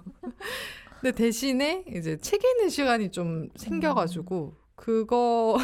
근데 1.01 1.11
대신에 1.15 1.83
이제 1.95 2.17
책 2.17 2.43
읽는 2.43 2.69
시간이 2.69 3.11
좀 3.11 3.49
생겨가지고 3.55 4.55
그거 4.75 5.57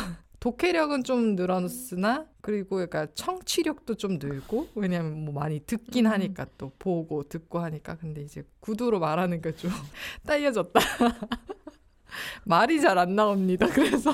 독해력은 0.44 1.06
좀 1.06 1.38
늘어났으나 1.38 2.26
그리고 2.42 2.82
약간 2.82 3.08
청취력도 3.16 3.96
좀 3.96 4.18
늘고 4.20 4.68
왜냐면 4.76 5.24
뭐 5.24 5.34
많이 5.34 5.62
듣긴 5.62 6.06
음. 6.06 6.12
하니까 6.12 6.46
또 6.58 6.74
보고 6.78 7.24
듣고 7.24 7.60
하니까 7.60 7.96
근데 7.96 8.22
이제 8.22 8.44
구두로 8.60 9.00
말하는 9.00 9.42
게 9.42 9.54
좀 9.54 9.72
딸려졌다. 10.28 10.78
말이 12.44 12.82
잘 12.82 12.98
안 12.98 13.16
나옵니다. 13.16 13.68
그래서 13.74 14.14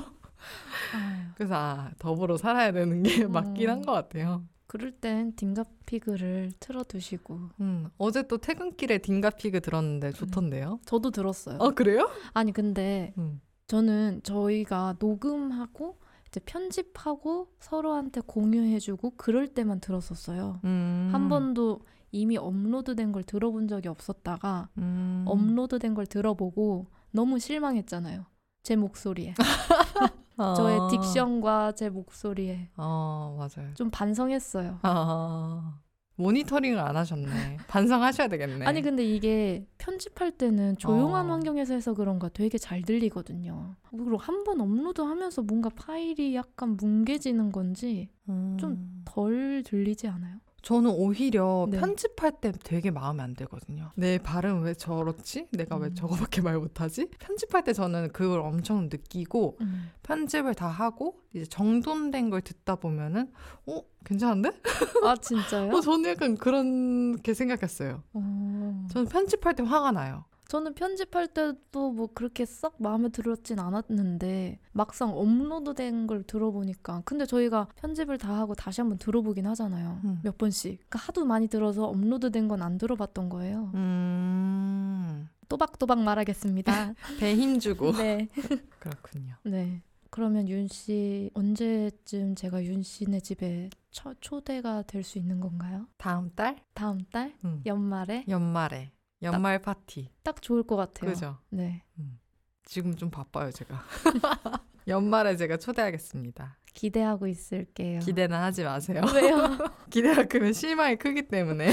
그래서 1.35 1.55
아 1.55 1.91
더불어 1.97 2.37
살아야 2.37 2.71
되는 2.73 3.01
게 3.01 3.25
맞긴 3.25 3.69
음. 3.69 3.73
한것 3.77 3.95
같아요. 3.95 4.43
그럴 4.67 4.91
땐 4.91 5.35
딩가피그를 5.35 6.51
틀어두시고. 6.59 7.39
음, 7.61 7.89
어제 7.97 8.27
또 8.27 8.37
퇴근길에 8.37 8.99
딩가피그 8.99 9.61
들었는데 9.61 10.11
좋던데요? 10.11 10.73
음, 10.73 10.85
저도 10.85 11.09
들었어요. 11.09 11.57
아, 11.59 11.71
그래요? 11.71 12.07
아니, 12.33 12.51
근데 12.51 13.15
음. 13.17 13.41
저는 13.65 14.21
저희가 14.21 14.97
녹음하고 14.99 15.97
이제 16.29 16.39
편집하고 16.45 17.47
서로한테 17.59 18.21
공유해주고 18.21 19.13
그럴 19.17 19.47
때만 19.47 19.79
들었었어요. 19.79 20.59
음. 20.63 21.09
한 21.11 21.27
번도 21.27 21.81
이미 22.11 22.37
업로드된 22.37 23.11
걸 23.11 23.23
들어본 23.23 23.67
적이 23.67 23.89
없었다가 23.89 24.69
음. 24.77 25.25
업로드된 25.27 25.93
걸 25.95 26.05
들어보고 26.05 26.87
너무 27.11 27.39
실망했잖아요. 27.39 28.25
제 28.63 28.75
목소리에. 28.75 29.33
어. 30.37 30.53
저의 30.53 30.79
딕션과 30.79 31.75
제 31.75 31.89
목소리에. 31.89 32.69
어, 32.77 33.35
맞아요. 33.37 33.73
좀 33.73 33.89
반성했어요. 33.89 34.79
어. 34.83 35.73
모니터링을 36.19 36.77
안 36.79 36.97
하셨네. 36.97 37.57
반성하셔야 37.67 38.27
되겠네. 38.27 38.65
아니 38.65 38.81
근데 38.81 39.03
이게 39.03 39.65
편집할 39.77 40.31
때는 40.31 40.77
조용한 40.77 41.27
어. 41.29 41.33
환경에서 41.33 41.73
해서 41.73 41.93
그런가 41.93 42.27
되게 42.29 42.57
잘 42.57 42.81
들리거든요. 42.81 43.75
그리고 43.89 44.17
한 44.17 44.43
번 44.43 44.61
업로드하면서 44.61 45.43
뭔가 45.43 45.69
파일이 45.69 46.35
약간 46.35 46.77
뭉개지는 46.77 47.51
건지 47.51 48.09
음. 48.29 48.57
좀덜 48.59 49.63
들리지 49.65 50.07
않아요? 50.07 50.37
저는 50.61 50.91
오히려 50.91 51.67
네. 51.69 51.79
편집할 51.79 52.33
때 52.41 52.51
되게 52.51 52.91
마음에 52.91 53.23
안 53.23 53.35
들거든요. 53.35 53.91
내 53.95 54.17
발음 54.17 54.63
왜 54.63 54.73
저렇지? 54.73 55.47
내가 55.51 55.77
음. 55.77 55.83
왜 55.83 55.93
저거밖에 55.93 56.41
말 56.41 56.57
못하지? 56.57 57.09
편집할 57.19 57.63
때 57.63 57.73
저는 57.73 58.11
그걸 58.11 58.39
엄청 58.41 58.89
느끼고 58.91 59.57
음. 59.61 59.91
편집을 60.03 60.55
다 60.55 60.67
하고 60.67 61.21
이제 61.33 61.45
정돈된 61.45 62.29
걸 62.29 62.41
듣다 62.41 62.75
보면은 62.75 63.31
어 63.67 63.81
괜찮은데? 64.05 64.51
아 65.05 65.15
진짜요? 65.15 65.71
어, 65.71 65.81
저는 65.81 66.09
약간 66.09 66.35
그렇게 66.37 67.33
생각했어요. 67.33 68.03
오. 68.13 68.19
어. 68.19 68.87
저는 68.91 69.07
편집할 69.07 69.55
때 69.55 69.63
화가 69.63 69.91
나요. 69.91 70.25
저는 70.49 70.73
편집할 70.73 71.27
때도 71.27 71.91
뭐 71.91 72.09
그렇게 72.13 72.43
썩 72.43 72.75
마음에 72.81 73.09
들었진 73.09 73.59
않았는데 73.59 74.59
막상 74.71 75.11
업로드된 75.15 76.07
걸 76.07 76.23
들어보니까 76.23 77.03
근데 77.05 77.25
저희가 77.27 77.67
편집을 77.75 78.17
다 78.17 78.33
하고 78.35 78.55
다시 78.55 78.81
한번 78.81 78.97
들어보긴 78.97 79.45
하잖아요. 79.45 80.01
음. 80.03 80.19
몇 80.23 80.37
번씩. 80.39 80.77
그러니까 80.89 80.99
하도 80.99 81.23
많이 81.25 81.47
들어서 81.47 81.85
업로드된 81.85 82.47
건 82.47 82.61
안 82.63 82.77
들어봤던 82.79 83.29
거예요. 83.29 83.71
음. 83.75 85.29
또박또박 85.49 85.99
말하겠습니다. 85.99 86.93
배 87.19 87.35
힘주고. 87.35 87.91
네. 88.01 88.27
그렇군요. 88.79 89.35
네. 89.43 89.81
그러면 90.09 90.49
윤 90.49 90.67
씨 90.67 91.29
언제쯤 91.35 92.33
제가 92.33 92.63
윤 92.65 92.81
씨네 92.81 93.19
집에 93.19 93.69
초, 93.91 94.13
초대가 94.19 94.81
될 94.81 95.03
수 95.03 95.19
있는 95.19 95.39
건가요? 95.39 95.85
다음 95.97 96.31
달? 96.35 96.57
다음 96.73 96.99
달? 97.11 97.35
음. 97.45 97.61
연말에? 97.67 98.25
연말에. 98.27 98.91
연말 99.21 99.61
딱, 99.61 99.75
파티. 99.85 100.09
딱 100.23 100.41
좋을 100.41 100.63
것 100.63 100.75
같아요. 100.75 101.11
그죠? 101.11 101.37
네. 101.49 101.83
음. 101.97 102.19
지금 102.65 102.95
좀 102.95 103.09
바빠요, 103.09 103.51
제가. 103.51 103.83
연말에 104.87 105.35
제가 105.35 105.57
초대하겠습니다. 105.57 106.57
기대하고 106.73 107.27
있을게요. 107.27 107.99
기대는 107.99 108.37
하지 108.37 108.63
마세요. 108.63 109.01
왜요? 109.13 109.57
기대가 109.89 110.23
크면 110.25 110.53
실망이 110.53 110.95
크기 110.95 111.27
때문에. 111.27 111.71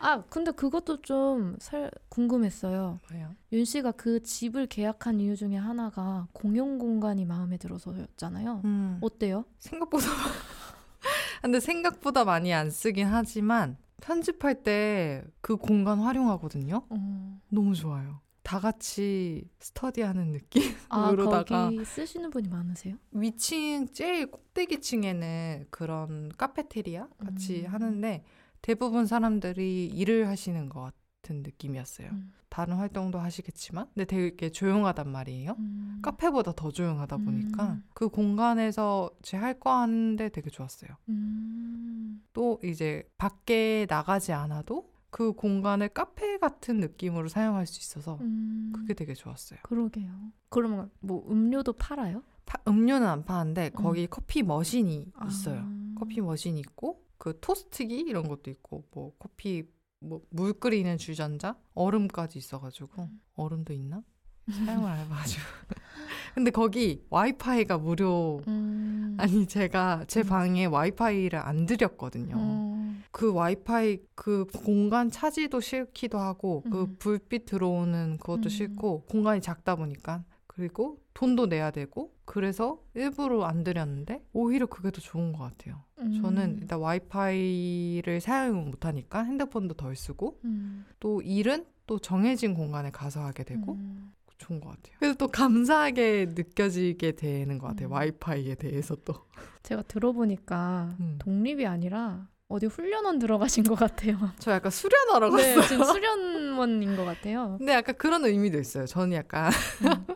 아, 0.00 0.22
근데 0.30 0.50
그것도 0.52 1.02
좀 1.02 1.56
살, 1.60 1.90
궁금했어요. 2.08 2.98
뭐요? 3.10 3.34
윤 3.52 3.64
씨가 3.64 3.92
그 3.92 4.22
집을 4.22 4.66
계약한 4.66 5.20
이유 5.20 5.36
중에 5.36 5.56
하나가 5.56 6.26
공용 6.32 6.78
공간이 6.78 7.26
마음에 7.26 7.58
들어서였잖아요. 7.58 8.62
음. 8.64 8.98
어때요? 9.02 9.44
생각보다 9.58 10.06
근데 11.42 11.60
생각보다 11.60 12.24
많이 12.24 12.52
안 12.52 12.70
쓰긴 12.70 13.06
하지만 13.06 13.76
편집할 14.00 14.62
때 14.62 15.22
그 15.40 15.56
공간 15.56 15.98
활용하거든요. 16.00 16.86
어. 16.88 17.40
너무 17.48 17.74
좋아요. 17.74 18.20
다 18.42 18.58
같이 18.58 19.48
스터디하는 19.60 20.32
느낌으로다가 20.32 21.66
아, 21.66 21.70
쓰시는 21.84 22.30
분이 22.30 22.48
많으세요? 22.48 22.96
위층 23.12 23.86
제일 23.92 24.30
꼭대기층에는 24.30 25.66
그런 25.70 26.30
카페테리아 26.36 27.08
같이 27.18 27.62
음. 27.66 27.72
하는데 27.72 28.24
대부분 28.62 29.06
사람들이 29.06 29.86
일을 29.86 30.28
하시는 30.28 30.68
것 30.68 30.80
같 30.80 30.94
은 31.28 31.42
느낌이었어요. 31.42 32.08
음. 32.10 32.32
다른 32.48 32.76
활동도 32.76 33.18
하시겠지만, 33.18 33.86
근데 33.94 34.04
되게 34.06 34.50
조용하단 34.50 35.08
말이에요. 35.10 35.54
음. 35.58 35.98
카페보다 36.02 36.52
더 36.56 36.70
조용하다 36.70 37.18
보니까 37.18 37.72
음. 37.72 37.84
그 37.92 38.08
공간에서 38.08 39.10
제 39.22 39.36
할 39.36 39.58
거 39.60 39.70
하는데 39.72 40.28
되게 40.30 40.48
좋았어요. 40.48 40.90
음. 41.10 42.22
또 42.32 42.58
이제 42.64 43.02
밖에 43.18 43.86
나가지 43.88 44.32
않아도 44.32 44.90
그 45.10 45.32
공간을 45.32 45.90
카페 45.90 46.38
같은 46.38 46.78
느낌으로 46.78 47.28
사용할 47.28 47.66
수 47.66 47.80
있어서 47.80 48.16
음. 48.20 48.72
그게 48.74 48.94
되게 48.94 49.12
좋았어요. 49.14 49.58
그러게요. 49.64 50.10
그러면 50.48 50.90
뭐 51.00 51.24
음료도 51.30 51.74
팔아요? 51.74 52.22
파, 52.46 52.58
음료는 52.66 53.06
안 53.06 53.24
파는데 53.24 53.70
거기 53.70 54.02
음. 54.02 54.06
커피 54.10 54.42
머신이 54.42 55.12
있어요. 55.28 55.60
아. 55.64 55.94
커피 55.98 56.20
머신이 56.20 56.58
있고 56.60 57.04
그 57.18 57.38
토스트기 57.40 58.00
이런 58.00 58.26
것도 58.26 58.50
있고 58.50 58.84
뭐 58.92 59.12
커피 59.18 59.68
뭐 60.00 60.22
물 60.30 60.52
끓이는 60.54 60.98
주전자 60.98 61.56
얼음까지 61.74 62.38
있어가지고 62.38 63.02
음. 63.02 63.20
얼음도 63.34 63.72
있나? 63.72 64.02
사용을 64.50 64.90
안 64.90 64.98
해봐가지고 64.98 65.42
근데 66.34 66.50
거기 66.50 67.04
와이파이가 67.10 67.78
무료 67.78 68.40
음. 68.48 69.16
아니 69.18 69.46
제가 69.46 70.04
제 70.08 70.20
음. 70.22 70.26
방에 70.26 70.64
와이파이를 70.64 71.38
안 71.38 71.66
들였거든요 71.66 72.36
음. 72.36 73.04
그 73.12 73.32
와이파이 73.32 73.98
그 74.14 74.46
공간 74.64 75.10
차지도 75.10 75.60
싫기도 75.60 76.18
하고 76.18 76.62
그 76.70 76.82
음. 76.82 76.96
불빛 76.98 77.44
들어오는 77.46 78.18
그것도 78.18 78.44
음. 78.44 78.48
싫고 78.48 79.04
공간이 79.04 79.40
작다 79.40 79.76
보니까 79.76 80.24
그리고 80.60 80.98
돈도 81.14 81.46
내야 81.46 81.70
되고 81.70 82.14
그래서 82.26 82.82
일부러 82.92 83.44
안 83.44 83.64
들였는데 83.64 84.22
오히려 84.34 84.66
그게 84.66 84.90
더 84.90 85.00
좋은 85.00 85.32
것 85.32 85.38
같아요. 85.38 85.82
음. 86.00 86.20
저는 86.20 86.58
일단 86.60 86.78
와이파이를 86.80 88.20
사용을 88.20 88.64
못하니까 88.64 89.22
핸드폰도 89.22 89.72
덜 89.74 89.96
쓰고 89.96 90.38
음. 90.44 90.84
또 91.00 91.22
일은 91.22 91.64
또 91.86 91.98
정해진 91.98 92.52
공간에 92.52 92.90
가서 92.90 93.24
하게 93.24 93.42
되고 93.42 93.72
음. 93.72 94.12
좋은 94.36 94.60
것 94.60 94.68
같아요. 94.68 94.96
그래서 94.98 95.16
또 95.16 95.28
감사하게 95.28 96.26
느껴지게 96.34 97.12
되는 97.12 97.56
것 97.56 97.68
같아요. 97.68 97.88
음. 97.88 97.92
와이파이에 97.92 98.56
대해서 98.56 98.96
또. 98.96 99.14
제가 99.62 99.80
들어보니까 99.84 100.94
음. 101.00 101.16
독립이 101.18 101.66
아니라 101.66 102.28
어디 102.50 102.66
훈련원 102.66 103.20
들어가신 103.20 103.62
것 103.62 103.76
같아요. 103.76 104.18
저 104.40 104.50
약간 104.50 104.70
수련하러 104.72 105.30
네, 105.36 105.54
갔어요. 105.54 105.68
지금 105.68 105.84
수련원인 105.84 106.96
것 106.96 107.04
같아요. 107.04 107.54
근데 107.58 107.72
약간 107.72 107.94
그런 107.96 108.24
의미도 108.24 108.58
있어요. 108.58 108.86
저는 108.86 109.12
약간 109.12 109.52
음. 109.84 110.14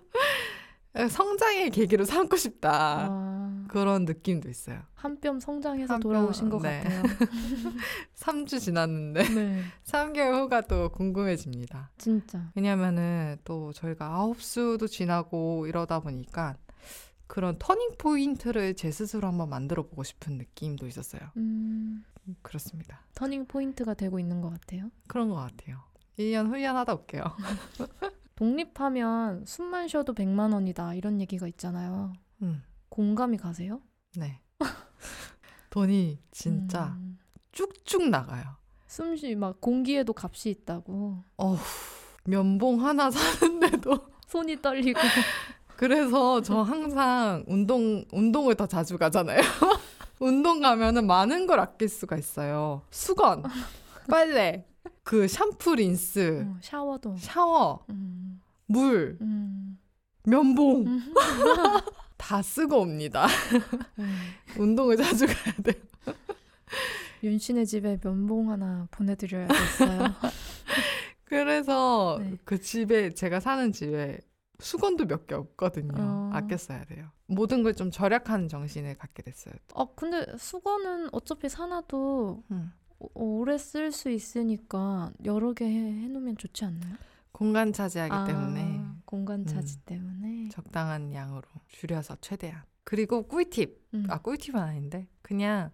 성장의 1.09 1.71
계기로 1.71 2.05
삼고 2.05 2.37
싶다. 2.37 3.09
아... 3.11 3.65
그런 3.69 4.05
느낌도 4.05 4.49
있어요. 4.49 4.81
한 4.95 5.21
뼘 5.21 5.41
성장해서 5.41 5.95
한 5.95 6.01
돌아오신 6.01 6.49
것 6.51 6.63
네. 6.63 6.83
같아요. 6.83 7.03
3주 8.17 8.61
지났는데 8.61 9.29
네. 9.29 9.63
3개월 9.85 10.43
후가 10.43 10.63
또 10.63 10.89
궁금해집니다. 10.91 11.91
진짜. 11.99 12.51
왜냐면은 12.55 13.37
또 13.45 13.73
저희가 13.73 14.07
아홉 14.07 14.41
수도 14.41 14.87
지나고 14.87 15.67
이러다 15.67 16.01
보니까 16.01 16.57
그런 17.27 17.57
터닝 17.59 17.97
포인트를 17.99 18.75
제 18.77 18.91
스스로 18.91 19.27
한번 19.27 19.49
만들어 19.49 19.83
보고 19.83 20.05
싶은 20.05 20.39
느낌도 20.39 20.87
있었어요. 20.87 21.23
음... 21.37 22.05
그렇습니다. 22.43 23.01
터닝 23.15 23.47
포인트가 23.47 23.95
되고 23.95 24.19
있는 24.19 24.41
것 24.41 24.51
같아요. 24.51 24.91
그런 25.09 25.29
것 25.29 25.35
같아요. 25.37 25.81
1년 26.19 26.49
훈련하다 26.49 26.95
올게요. 26.95 27.25
독립하면 28.37 29.45
숨만 29.47 29.89
쉬어도 29.89 30.13
100만 30.15 30.53
원이다 30.53 30.95
이런 30.95 31.21
얘기가 31.21 31.47
있잖아요. 31.49 32.13
음. 32.43 32.63
공감이 32.89 33.37
가세요? 33.37 33.81
네. 34.17 34.41
돈이 35.71 36.19
진짜 36.31 36.97
음. 36.99 37.19
쭉쭉 37.53 38.09
나가요. 38.09 38.45
숨쉬 38.87 39.35
막 39.35 39.61
공기에도 39.61 40.15
값이 40.17 40.51
있다고. 40.51 41.23
어 41.39 41.57
면봉 42.25 42.85
하나 42.85 43.11
사는데도 43.11 43.99
손이 44.27 44.63
떨리고. 44.63 45.01
그래서 45.77 46.41
저 46.43 46.63
항상 46.63 47.45
운동 47.49 48.05
운동을 48.13 48.55
더 48.55 48.67
자주 48.67 48.97
가잖아요. 48.97 49.41
운동 50.21 50.61
가면은 50.61 51.07
많은 51.07 51.47
걸 51.47 51.59
아낄 51.59 51.89
수가 51.89 52.17
있어요. 52.17 52.83
수건, 52.91 53.43
빨래, 54.09 54.65
그 55.03 55.27
샴푸, 55.27 55.75
린스, 55.75 56.47
어, 56.49 56.57
샤워도, 56.63 57.17
샤워, 57.19 57.85
음. 57.91 58.14
물, 58.75 59.19
음. 59.21 59.79
면봉 60.25 60.87
음. 60.87 61.15
다 62.17 62.43
쓰고 62.43 62.81
옵니다. 62.81 63.27
음. 63.99 64.17
운동을 64.59 64.97
자주 64.97 65.27
가야 65.27 65.55
돼요. 65.63 65.83
윤 67.23 67.39
씨네 67.39 67.65
집에 67.65 67.99
면봉 68.03 68.51
하나 68.51 68.87
보내드려야겠어요. 68.91 70.05
그래서 71.25 72.19
네. 72.21 72.37
그 72.45 72.61
집에 72.61 73.11
제가 73.11 73.41
사는 73.41 73.73
집에 73.73 74.19
수건도 74.61 75.07
몇 75.07 75.27
개 75.27 75.35
없거든요. 75.35 75.95
어. 75.99 76.31
아껴 76.33 76.57
써야 76.57 76.85
돼요. 76.85 77.09
모든 77.27 77.63
걸 77.63 77.75
좀 77.75 77.91
절약하는 77.91 78.49
정신을 78.49 78.97
갖게 78.99 79.23
됐어요. 79.23 79.55
어, 79.75 79.95
근데 79.95 80.25
수건은 80.39 81.09
어차피 81.13 81.49
사놔도 81.49 82.45
음. 82.51 82.73
오래 83.15 83.59
쓸 83.59 83.91
수 83.91 84.11
있으니까 84.11 85.13
여러 85.25 85.53
개 85.55 85.65
해, 85.65 86.09
놓으면 86.09 86.37
좋지 86.37 86.65
않나요? 86.67 86.95
공간 87.35 87.73
차지하기 87.73 88.13
아, 88.15 88.25
때문에. 88.25 88.81
공간 89.05 89.45
차지 89.45 89.77
음. 89.79 89.83
때문에. 89.87 90.49
적당한 90.51 91.13
양으로 91.13 91.43
줄여서 91.69 92.19
최대한. 92.21 92.63
그리고 92.85 93.27
꿀팁. 93.27 93.89
음. 93.95 94.07
아, 94.09 94.19
꿀팁은 94.19 94.57
아닌데. 94.63 95.09
그냥 95.21 95.73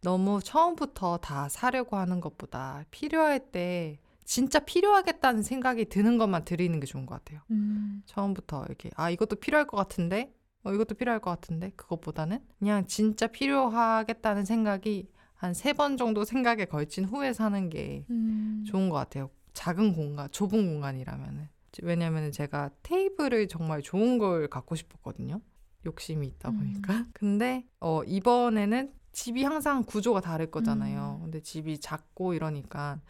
너무 0.00 0.40
처음부터 0.42 1.18
다 1.18 1.48
사려고 1.50 1.96
하는 1.96 2.20
것보다 2.22 2.84
필요할 2.90 3.50
때 3.52 3.98
진짜 4.24 4.58
필요하겠다는 4.60 5.42
생각이 5.42 5.86
드는 5.90 6.16
것만 6.16 6.46
드리는 6.46 6.80
게 6.80 6.86
좋은 6.86 7.04
것 7.04 7.16
같아요. 7.16 7.40
음. 7.50 8.02
처음부터 8.06 8.64
이렇게 8.64 8.88
아 8.96 9.10
이것도 9.10 9.36
필요할 9.36 9.66
것 9.66 9.76
같은데 9.76 10.34
어 10.62 10.72
이것도 10.72 10.94
필요할 10.94 11.20
것 11.20 11.30
같은데 11.30 11.70
그것보다는 11.76 12.38
그냥 12.58 12.86
진짜 12.86 13.26
필요하겠다는 13.26 14.46
생각이 14.46 15.10
한 15.34 15.52
세 15.52 15.74
번 15.74 15.98
정도 15.98 16.24
생각에 16.24 16.64
걸친 16.64 17.04
후에 17.04 17.34
사는 17.34 17.68
게 17.68 18.06
음. 18.08 18.64
좋은 18.66 18.88
것 18.88 18.96
같아요. 18.96 19.28
작은 19.54 19.94
공간, 19.94 20.30
좁은 20.30 20.66
공간이라면은 20.66 21.48
왜냐면은 21.82 22.30
제가 22.30 22.70
테이블을 22.82 23.48
정말 23.48 23.82
좋은 23.82 24.18
걸 24.18 24.48
갖고 24.48 24.74
싶었거든요. 24.74 25.40
욕심이 25.86 26.26
있다 26.26 26.50
음. 26.50 26.58
보니까. 26.58 26.94
음. 26.94 27.10
근데 27.14 27.66
어 27.80 28.02
이번에는 28.04 28.92
집이 29.12 29.44
항상 29.44 29.84
구조가 29.84 30.20
다를 30.20 30.50
거잖아요. 30.50 31.18
음. 31.18 31.22
근데 31.24 31.40
집이 31.40 31.78
작고 31.80 32.34
이러니까 32.34 33.00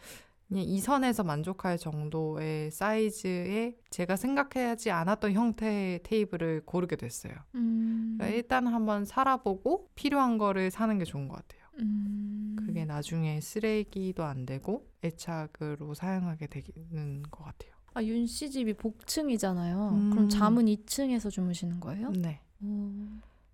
그냥 0.47 0.63
이 0.63 0.79
선에서 0.79 1.23
만족할 1.23 1.77
정도의 1.79 2.69
사이즈의 2.69 3.77
제가 3.89 4.15
생각하지 4.15 4.91
않았던 4.91 5.33
형태의 5.33 6.03
테이블을 6.03 6.61
고르게 6.65 6.95
됐어요. 6.95 7.33
음. 7.55 8.15
그러니까 8.17 8.35
일단 8.35 8.67
한번 8.67 9.05
살아보고 9.05 9.89
필요한 9.95 10.37
거를 10.37 10.69
사는 10.69 10.97
게 10.97 11.05
좋은 11.05 11.27
것 11.27 11.35
같아요. 11.37 11.64
음. 11.79 12.55
그게 12.59 12.85
나중에 12.85 13.39
쓰레기도 13.41 14.23
안 14.23 14.45
되고 14.45 14.87
애착으로 15.03 15.93
사용하게 15.93 16.47
되는 16.47 17.23
것 17.23 17.43
같아요. 17.43 17.71
아, 17.93 18.03
윤 18.03 18.25
씨 18.27 18.51
집이 18.51 18.73
복층이잖아요. 18.73 19.89
음. 19.93 20.09
그럼 20.11 20.29
잠은 20.29 20.65
2층에서 20.65 21.29
주무시는 21.31 21.79
거예요? 21.79 22.11
네. 22.11 22.41
오. 22.61 22.91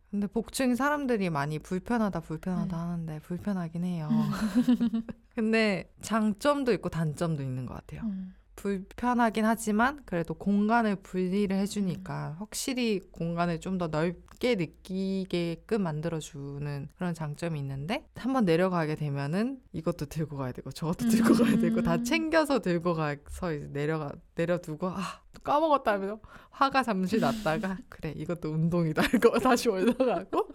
근데 0.09 0.27
복층 0.27 0.75
사람들이 0.75 1.29
많이 1.29 1.57
불편하다 1.59 2.19
불편하다 2.21 2.75
네. 2.75 2.81
하는데 2.83 3.19
불편하긴 3.19 3.83
해요. 3.85 4.09
음. 4.11 4.17
근데 5.35 5.93
장점도 6.01 6.73
있고 6.73 6.89
단점도 6.89 7.41
있는 7.43 7.65
것 7.65 7.75
같아요. 7.75 8.01
음. 8.03 8.33
불편하긴 8.55 9.45
하지만 9.45 10.01
그래도 10.05 10.33
공간을 10.33 10.97
분리를 10.97 11.55
해주니까 11.55 12.35
음. 12.37 12.39
확실히 12.39 12.99
공간을 13.11 13.59
좀 13.59 13.77
더 13.77 13.87
넓게 13.87 14.55
느끼게끔 14.55 15.81
만들어주는 15.81 16.89
그런 16.95 17.13
장점이 17.13 17.59
있는데 17.59 18.05
한번 18.15 18.45
내려가게 18.45 18.95
되면은 18.95 19.59
이것도 19.71 20.05
들고 20.07 20.37
가야 20.37 20.51
되고 20.51 20.71
저것도 20.71 21.07
들고 21.09 21.33
가야 21.43 21.57
되고 21.57 21.81
다 21.81 21.95
음. 21.95 22.03
챙겨서 22.03 22.59
들고 22.59 22.93
가서 22.93 23.53
이제 23.53 23.67
내려가 23.71 24.11
내려두고 24.35 24.89
아 24.89 25.21
까먹었다 25.43 25.93
하면서 25.93 26.19
화가 26.51 26.83
잠시 26.83 27.19
났다가 27.19 27.77
그래 27.89 28.13
이것도 28.15 28.49
운동이다 28.49 29.01
이거 29.15 29.39
다시 29.39 29.69
올라가고 29.69 30.49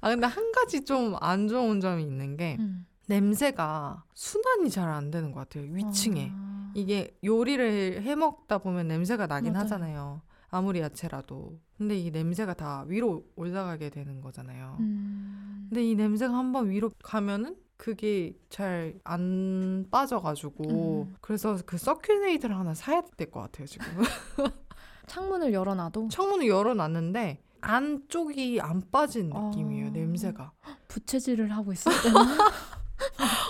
아 0.00 0.08
근데 0.08 0.26
한 0.26 0.50
가지 0.52 0.84
좀 0.84 1.14
안 1.20 1.46
좋은 1.48 1.80
점이 1.80 2.02
있는 2.02 2.36
게 2.36 2.56
음. 2.58 2.86
냄새가 3.06 4.04
순환이 4.14 4.70
잘 4.70 4.88
안 4.88 5.10
되는 5.10 5.32
것 5.32 5.40
같아요 5.40 5.70
위층에 5.72 6.30
아... 6.32 6.70
이게 6.74 7.16
요리를 7.24 8.02
해 8.02 8.14
먹다 8.14 8.58
보면 8.58 8.88
냄새가 8.88 9.26
나긴 9.26 9.52
맞아요. 9.52 9.64
하잖아요 9.64 10.20
아무리 10.50 10.80
야채라도 10.80 11.58
근데 11.78 11.98
이 11.98 12.10
냄새가 12.10 12.54
다 12.54 12.84
위로 12.86 13.24
올라가게 13.36 13.90
되는 13.90 14.20
거잖아요 14.20 14.76
음... 14.80 15.66
근데 15.68 15.84
이 15.84 15.94
냄새가 15.94 16.32
한번 16.36 16.70
위로 16.70 16.90
가면은 17.02 17.56
그게 17.76 18.36
잘 18.50 18.94
안 19.04 19.86
빠져가지고 19.90 21.02
음. 21.10 21.16
그래서 21.20 21.58
그 21.66 21.76
서큘레이터를 21.76 22.50
하나 22.50 22.72
사야 22.72 23.02
될 23.16 23.30
것 23.32 23.40
같아요 23.40 23.66
지금. 23.66 23.84
창문을 25.08 25.52
열어놔도 25.52 26.08
창문을 26.08 26.46
열어놨는데 26.46 27.42
안쪽이 27.60 28.60
안 28.60 28.80
빠진 28.92 29.30
느낌이에요 29.30 29.88
어... 29.88 29.90
냄새가. 29.90 30.52
부채질을 30.88 31.50
하고 31.50 31.72
있을 31.72 31.90
때는. 32.02 32.20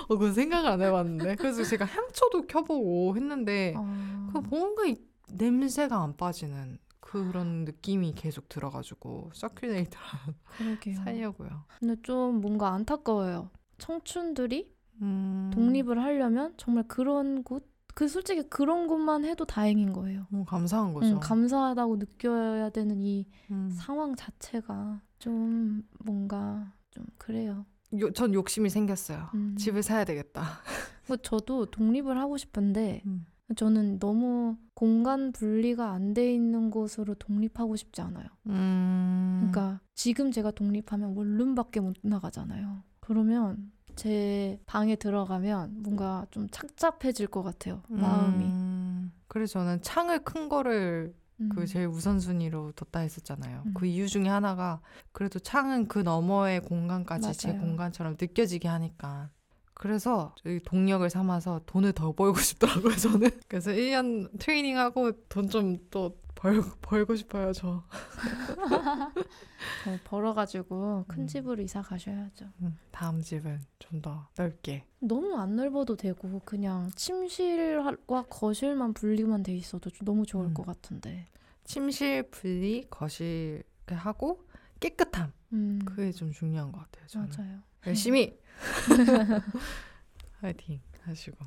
어, 0.09 0.17
그건 0.17 0.33
생각을 0.33 0.71
안 0.71 0.83
해봤는데. 0.83 1.37
그래서 1.37 1.63
제가 1.65 1.85
향초도 1.85 2.47
켜보고 2.47 3.17
했는데, 3.17 3.75
어... 3.77 4.31
그 4.33 4.39
뭔가 4.39 4.85
이, 4.87 4.97
냄새가 5.33 6.03
안 6.03 6.17
빠지는 6.17 6.79
그런 7.01 7.65
느낌이 7.65 8.15
계속 8.15 8.49
들어가지고, 8.49 9.31
서큘레이터 9.35 9.97
사려고요. 11.05 11.65
근데 11.79 11.97
좀 12.03 12.41
뭔가 12.41 12.73
안타까워요. 12.73 13.51
청춘들이 13.79 14.73
음... 15.03 15.51
독립을 15.53 16.01
하려면 16.03 16.55
정말 16.57 16.85
그런 16.87 17.43
곳, 17.43 17.69
그 17.95 18.09
솔직히 18.09 18.43
그런 18.49 18.87
것만 18.87 19.25
해도 19.25 19.45
다행인 19.45 19.93
거예요. 19.93 20.27
어, 20.33 20.45
감사한 20.47 20.95
거죠. 20.95 21.15
응, 21.15 21.21
감사하다고 21.21 21.97
느껴야 21.97 22.71
되는 22.71 23.01
이 23.01 23.27
음. 23.51 23.71
상황 23.71 24.17
자체가 24.17 25.01
좀 25.19 25.83
뭔가 26.05 26.73
좀 26.91 27.07
그래요. 27.19 27.67
요, 28.01 28.11
전 28.13 28.35
욕심이 28.35 28.69
생겼어요. 28.71 29.29
음. 29.35 29.57
집을 29.57 29.83
사야 29.83 30.05
되겠다. 30.05 30.43
뭐 31.09 31.17
저도 31.19 31.67
독립을 31.67 32.19
하고 32.19 32.37
싶은데 32.37 33.03
음. 33.07 33.27
저는 33.57 33.99
너무 33.99 34.57
공간 34.75 35.31
분리가 35.33 35.91
안 35.93 36.15
돼 36.15 36.33
있는 36.35 36.71
곳으로 36.71 37.15
독립하고 37.15 37.77
싶지 37.77 38.01
않아요. 38.01 38.27
음. 38.47 39.51
그러니까 39.53 39.81
지금 39.95 40.31
제가 40.33 40.51
독립하면 40.51 41.15
원룸밖에 41.17 41.81
못 41.81 41.97
나가잖아요. 42.03 42.83
그러면 43.01 43.71
제 43.97 44.59
방에 44.67 44.97
들어가면 44.97 45.83
뭔가 45.83 46.27
좀 46.31 46.49
착잡해질 46.51 47.27
것 47.29 47.43
같아요. 47.43 47.83
마음이. 47.89 48.45
음. 48.45 49.13
그래서 49.29 49.61
저는 49.61 49.83
창을 49.83 50.25
큰 50.25 50.49
거를 50.49 51.15
그 51.15 51.24
음. 51.41 51.49
그 51.55 51.67
제일 51.67 51.87
우선순위로 51.89 52.73
뒀다 52.73 53.01
했었잖아요. 53.01 53.63
음. 53.67 53.75
그 53.75 53.87
이유 53.87 54.09
중에 54.09 54.29
하나가 54.29 54.81
그래도 55.13 55.39
창은 55.39 55.89
그 55.89 55.99
너머의 55.99 56.61
공간까지 56.61 57.23
맞아요. 57.23 57.33
제 57.35 57.53
공간처럼 57.53 58.17
느껴지게 58.21 58.69
하니까. 58.69 59.31
그래서 59.77 60.35
동력을 60.67 61.09
삼아서 61.11 61.63
돈을 61.67 61.93
더 61.93 62.13
벌고 62.13 62.39
싶더라고요, 62.41 62.95
저는. 62.97 63.29
그래서 63.49 63.73
1년 63.73 64.39
트레이닝하고 64.39 65.13
돈 65.29 65.49
좀 65.49 65.79
또 65.91 66.17
벌, 66.45 66.63
벌고 66.83 67.17
싶어요, 67.17 67.55
저. 67.55 67.83
잘 69.83 69.99
벌어가지고 70.05 71.07
큰 71.09 71.23
음. 71.23 71.27
집으로 71.27 71.63
이사 71.63 71.81
가셔야죠. 71.81 72.51
음, 72.61 72.79
다음 72.91 73.23
집은 73.23 73.63
좀 73.79 74.03
더 74.03 74.29
넓게. 74.37 74.85
너무 74.99 75.37
안 75.39 75.57
넓어도 75.57 75.97
되고 75.97 76.41
그냥 76.41 76.91
침실과 76.97 78.25
거실만 78.29 78.93
분리만 78.93 79.43
돼 79.43 79.55
있어도 79.57 79.89
너무 80.05 80.27
좋을 80.27 80.49
음. 80.49 80.55
것 80.55 80.67
같은데. 80.67 81.25
침실 81.65 82.25
분리, 82.31 82.87
거실 82.91 83.63
하고 83.89 84.45
깨끗함. 84.81 85.33
음. 85.55 85.79
그게 85.87 86.13
좀 86.13 86.31
중요한 86.31 86.71
것 86.73 86.81
같아요. 86.81 87.07
저는. 87.07 87.31
맞아요. 87.39 87.61
열심히 87.87 88.39
화이팅 90.41 90.81
하시고. 91.05 91.39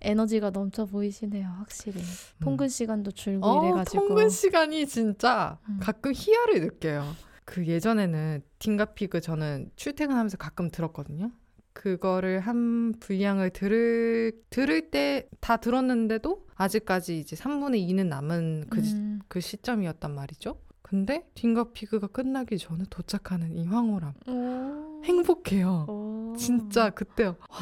에너지가 0.00 0.50
넘쳐 0.50 0.84
보이시네요, 0.86 1.46
확실히. 1.58 2.00
음. 2.00 2.04
통근 2.40 2.68
시간도 2.68 3.10
줄고 3.12 3.46
어, 3.46 3.64
이래가지고. 3.64 4.06
통근 4.08 4.28
시간이 4.28 4.86
진짜 4.86 5.58
음. 5.68 5.78
가끔 5.80 6.12
희열을 6.14 6.60
느껴요. 6.60 7.14
그 7.44 7.66
예전에는 7.66 8.42
딩가피그 8.58 9.20
저는 9.20 9.70
출퇴근하면서 9.76 10.36
가끔 10.36 10.70
들었거든요. 10.70 11.30
그거를 11.72 12.40
한 12.40 12.94
분량을 13.00 13.50
들을 13.50 14.32
들을 14.50 14.90
때 14.90 15.28
다 15.40 15.58
들었는데도 15.58 16.46
아직까지 16.56 17.18
이제 17.18 17.36
3분의 17.36 17.86
2는 17.90 18.06
남은 18.08 18.64
그, 18.70 18.80
음. 18.80 19.20
그 19.28 19.40
시점이었단 19.40 20.12
말이죠. 20.14 20.58
근데 20.82 21.26
딩가피그가 21.34 22.06
끝나기 22.08 22.58
전에 22.58 22.84
도착하는 22.90 23.52
이 23.52 23.64
황홀함. 23.66 24.14
오. 24.28 25.02
행복해요. 25.04 25.86
오. 25.88 26.34
진짜 26.38 26.90
그때요. 26.90 27.36
와, 27.50 27.58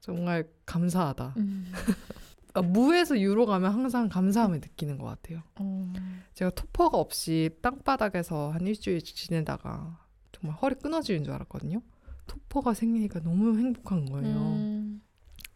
정말 0.00 0.48
감사하다. 0.66 1.34
음. 1.36 1.70
아, 2.54 2.62
무에서 2.62 3.18
유로 3.20 3.46
가면 3.46 3.72
항상 3.72 4.08
감사함을 4.08 4.58
느끼는 4.60 4.98
것 4.98 5.04
같아요. 5.06 5.42
음. 5.60 5.92
제가 6.34 6.50
토퍼가 6.50 6.98
없이 6.98 7.50
땅바닥에서 7.62 8.50
한 8.50 8.66
일주일 8.66 9.02
지내다가 9.02 10.04
정말 10.32 10.56
허리 10.58 10.74
끊어지는 10.74 11.22
줄 11.22 11.32
알았거든요. 11.34 11.80
토퍼가 12.26 12.74
생기니까 12.74 13.20
너무 13.20 13.56
행복한 13.56 14.04
거예요. 14.06 14.36
음. 14.36 15.00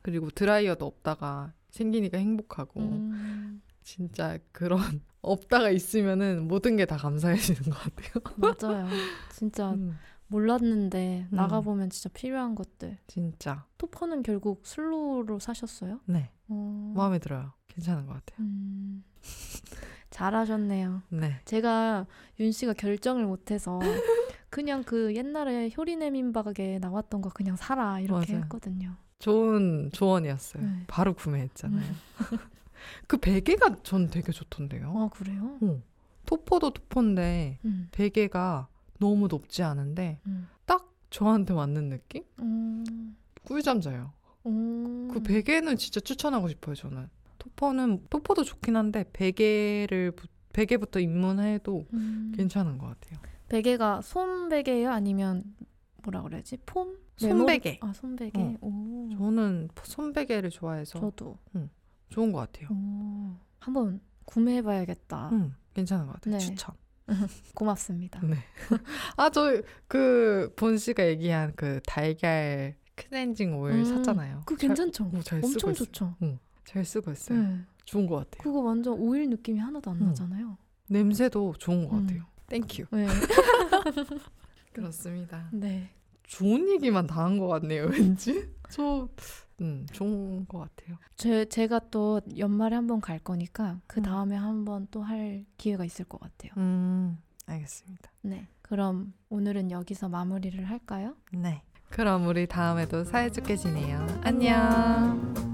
그리고 0.03 0.31
드라이어도 0.31 0.87
없다가 0.87 1.53
생기니까 1.71 2.19
행복하고 2.19 2.81
음. 2.81 3.63
진짜 3.83 4.39
그런 4.53 4.79
없다가 5.23 5.71
있으면은 5.71 6.47
모든 6.47 6.77
게 6.77 6.85
다 6.85 6.97
감사해지는 6.97 7.63
것 7.63 7.73
같아요. 7.73 8.23
맞아요. 8.71 8.89
진짜 9.33 9.73
음. 9.73 9.97
몰랐는데 10.35 11.29
음. 11.31 11.37
나가보면 11.37 11.91
진짜 11.91 12.09
필요한 12.09 12.57
것들. 12.57 12.99
진짜. 13.07 13.65
토퍼는 13.79 14.25
결국 14.25 14.67
슬로우로 14.67 15.39
사셨어요? 15.39 16.01
네. 16.07 16.33
어... 16.49 16.93
마음에 16.97 17.21
들어요. 17.21 17.53
괜찮은 17.69 18.07
것 18.07 18.15
같아요. 18.15 18.41
음... 18.41 19.05
잘하셨네요. 20.11 21.03
네. 21.11 21.41
제가 21.45 22.07
윤 22.41 22.51
씨가 22.51 22.73
결정을 22.73 23.27
못해서 23.27 23.79
그냥 24.51 24.83
그 24.83 25.15
옛날에 25.15 25.71
효리네 25.77 26.11
민박에 26.11 26.81
나왔던 26.81 27.21
거 27.21 27.31
그냥 27.31 27.55
사라 27.55 28.01
이렇게 28.01 28.33
맞아요. 28.33 28.43
했거든요. 28.43 28.97
좋은 29.21 29.91
조언이었어요. 29.93 30.65
네. 30.65 30.85
바로 30.89 31.15
구매했잖아요. 31.15 31.81
음. 31.81 32.39
그 33.07 33.19
베개가 33.19 33.83
전 33.85 34.09
되게 34.09 34.33
좋던데요. 34.33 34.93
아 34.97 35.09
그래요? 35.17 35.59
어. 35.63 35.81
토퍼도 36.27 36.71
토퍼인데 36.71 37.61
음. 37.65 37.89
베개가 37.93 38.69
너무 39.05 39.29
높지 39.29 39.63
않은데 39.63 40.19
음. 40.27 40.49
딱 40.65 40.91
저한테 41.11 41.53
맞는 41.53 41.91
느낌? 41.91 42.25
음. 42.41 43.17
꿀잠 43.45 43.83
자요. 43.83 44.13
음. 44.47 45.09
그 45.13 45.23
베개는 45.23 45.77
진짜 45.77 46.01
추천하고 46.01 46.49
싶어요, 46.49 46.75
저는. 46.75 47.09
토퍼는 47.39 48.07
토퍼도 48.09 48.45
좋긴 48.45 48.77
한데 48.77 49.05
베개를 49.13 50.13
베개부터 50.55 51.01
입문해도 51.01 51.87
음. 51.93 52.33
괜찮은 52.35 52.79
것 52.79 52.87
같아요. 52.87 53.21
베개가 53.49 54.01
솜 54.01 54.49
베개예요, 54.49 54.91
아니면 54.91 55.55
뭐라 56.03 56.23
그래야지? 56.23 56.57
폼? 56.65 56.97
손베개. 57.17 57.79
아, 57.83 57.93
손베개. 57.93 58.41
어. 58.41 58.57
오. 58.63 59.09
저는 59.17 59.69
손베개를 59.83 60.51
좋아해서. 60.51 60.99
저도. 60.99 61.37
응. 61.57 61.69
좋은 62.09 62.33
것 62.33 62.39
같아요. 62.39 62.69
오. 62.71 63.37
한번 63.61 64.01
구매해봐야겠다. 64.25 65.31
응, 65.33 65.55
괜찮은 65.75 66.07
것 66.07 66.15
같아요. 66.15 66.35
네. 66.35 66.39
추천. 66.39 66.75
고맙습니다. 67.55 68.21
네. 68.25 68.37
아, 69.17 69.31
저 69.31 69.63
그 69.89 70.53
본 70.57 70.79
씨가 70.79 71.07
얘기한 71.07 71.53
그 71.57 71.81
달걀 71.87 72.75
클렌징 72.97 73.59
오일 73.59 73.75
음, 73.77 73.85
샀잖아요. 73.85 74.43
그 74.47 74.57
괜찮죠? 74.57 75.11
잘, 75.11 75.19
오, 75.19 75.23
잘 75.23 75.45
엄청. 75.45 75.75
좋죠. 75.75 76.15
응, 76.23 76.39
잘 76.65 76.85
쓰고 76.85 77.11
있어요. 77.13 77.43
네. 77.43 77.59
좋은 77.85 78.07
것 78.07 78.17
같아요. 78.17 78.43
그거 78.43 78.61
완전 78.61 78.95
오일 78.95 79.29
느낌이 79.31 79.59
하나도 79.59 79.91
안 79.91 80.01
응. 80.01 80.07
나잖아요. 80.07 80.57
냄새도 80.89 81.55
좋은 81.59 81.89
것 81.89 81.97
음. 81.97 82.07
같아요. 82.07 82.25
Thank 82.49 82.69
you. 82.69 82.85
네. 82.93 83.07
그렇습니다. 84.73 85.49
네. 85.53 85.91
좋은 86.25 86.69
얘기만 86.69 87.07
다 87.07 87.23
한 87.25 87.39
것 87.39 87.49
같네요, 87.49 87.87
왠지. 87.87 88.49
저, 88.71 89.09
음, 89.61 89.87
좋은 89.93 90.47
것 90.49 90.59
같아요. 90.59 90.97
제, 91.17 91.45
제가 91.45 91.81
또 91.91 92.21
연말에 92.39 92.75
한번 92.75 93.01
갈 93.01 93.19
거니까 93.19 93.81
그 93.87 94.01
음. 94.01 94.03
다음에 94.03 94.37
음. 94.39 94.43
한번 94.43 94.87
또 94.91 95.03
할 95.03 95.45
기회가 95.59 95.85
있을 95.85 96.05
것 96.07 96.19
같아요. 96.21 96.53
음, 96.57 97.19
알겠습니다. 97.47 98.11
네. 98.23 98.49
그럼 98.63 99.13
오늘은 99.29 99.71
여기서 99.71 100.09
마무리를 100.09 100.65
할까요? 100.65 101.15
네. 101.33 101.63
그럼 101.91 102.27
우리 102.27 102.47
다음에도 102.47 103.05
사이좋게 103.05 103.57
지내요. 103.57 104.05
안녕. 104.25 105.54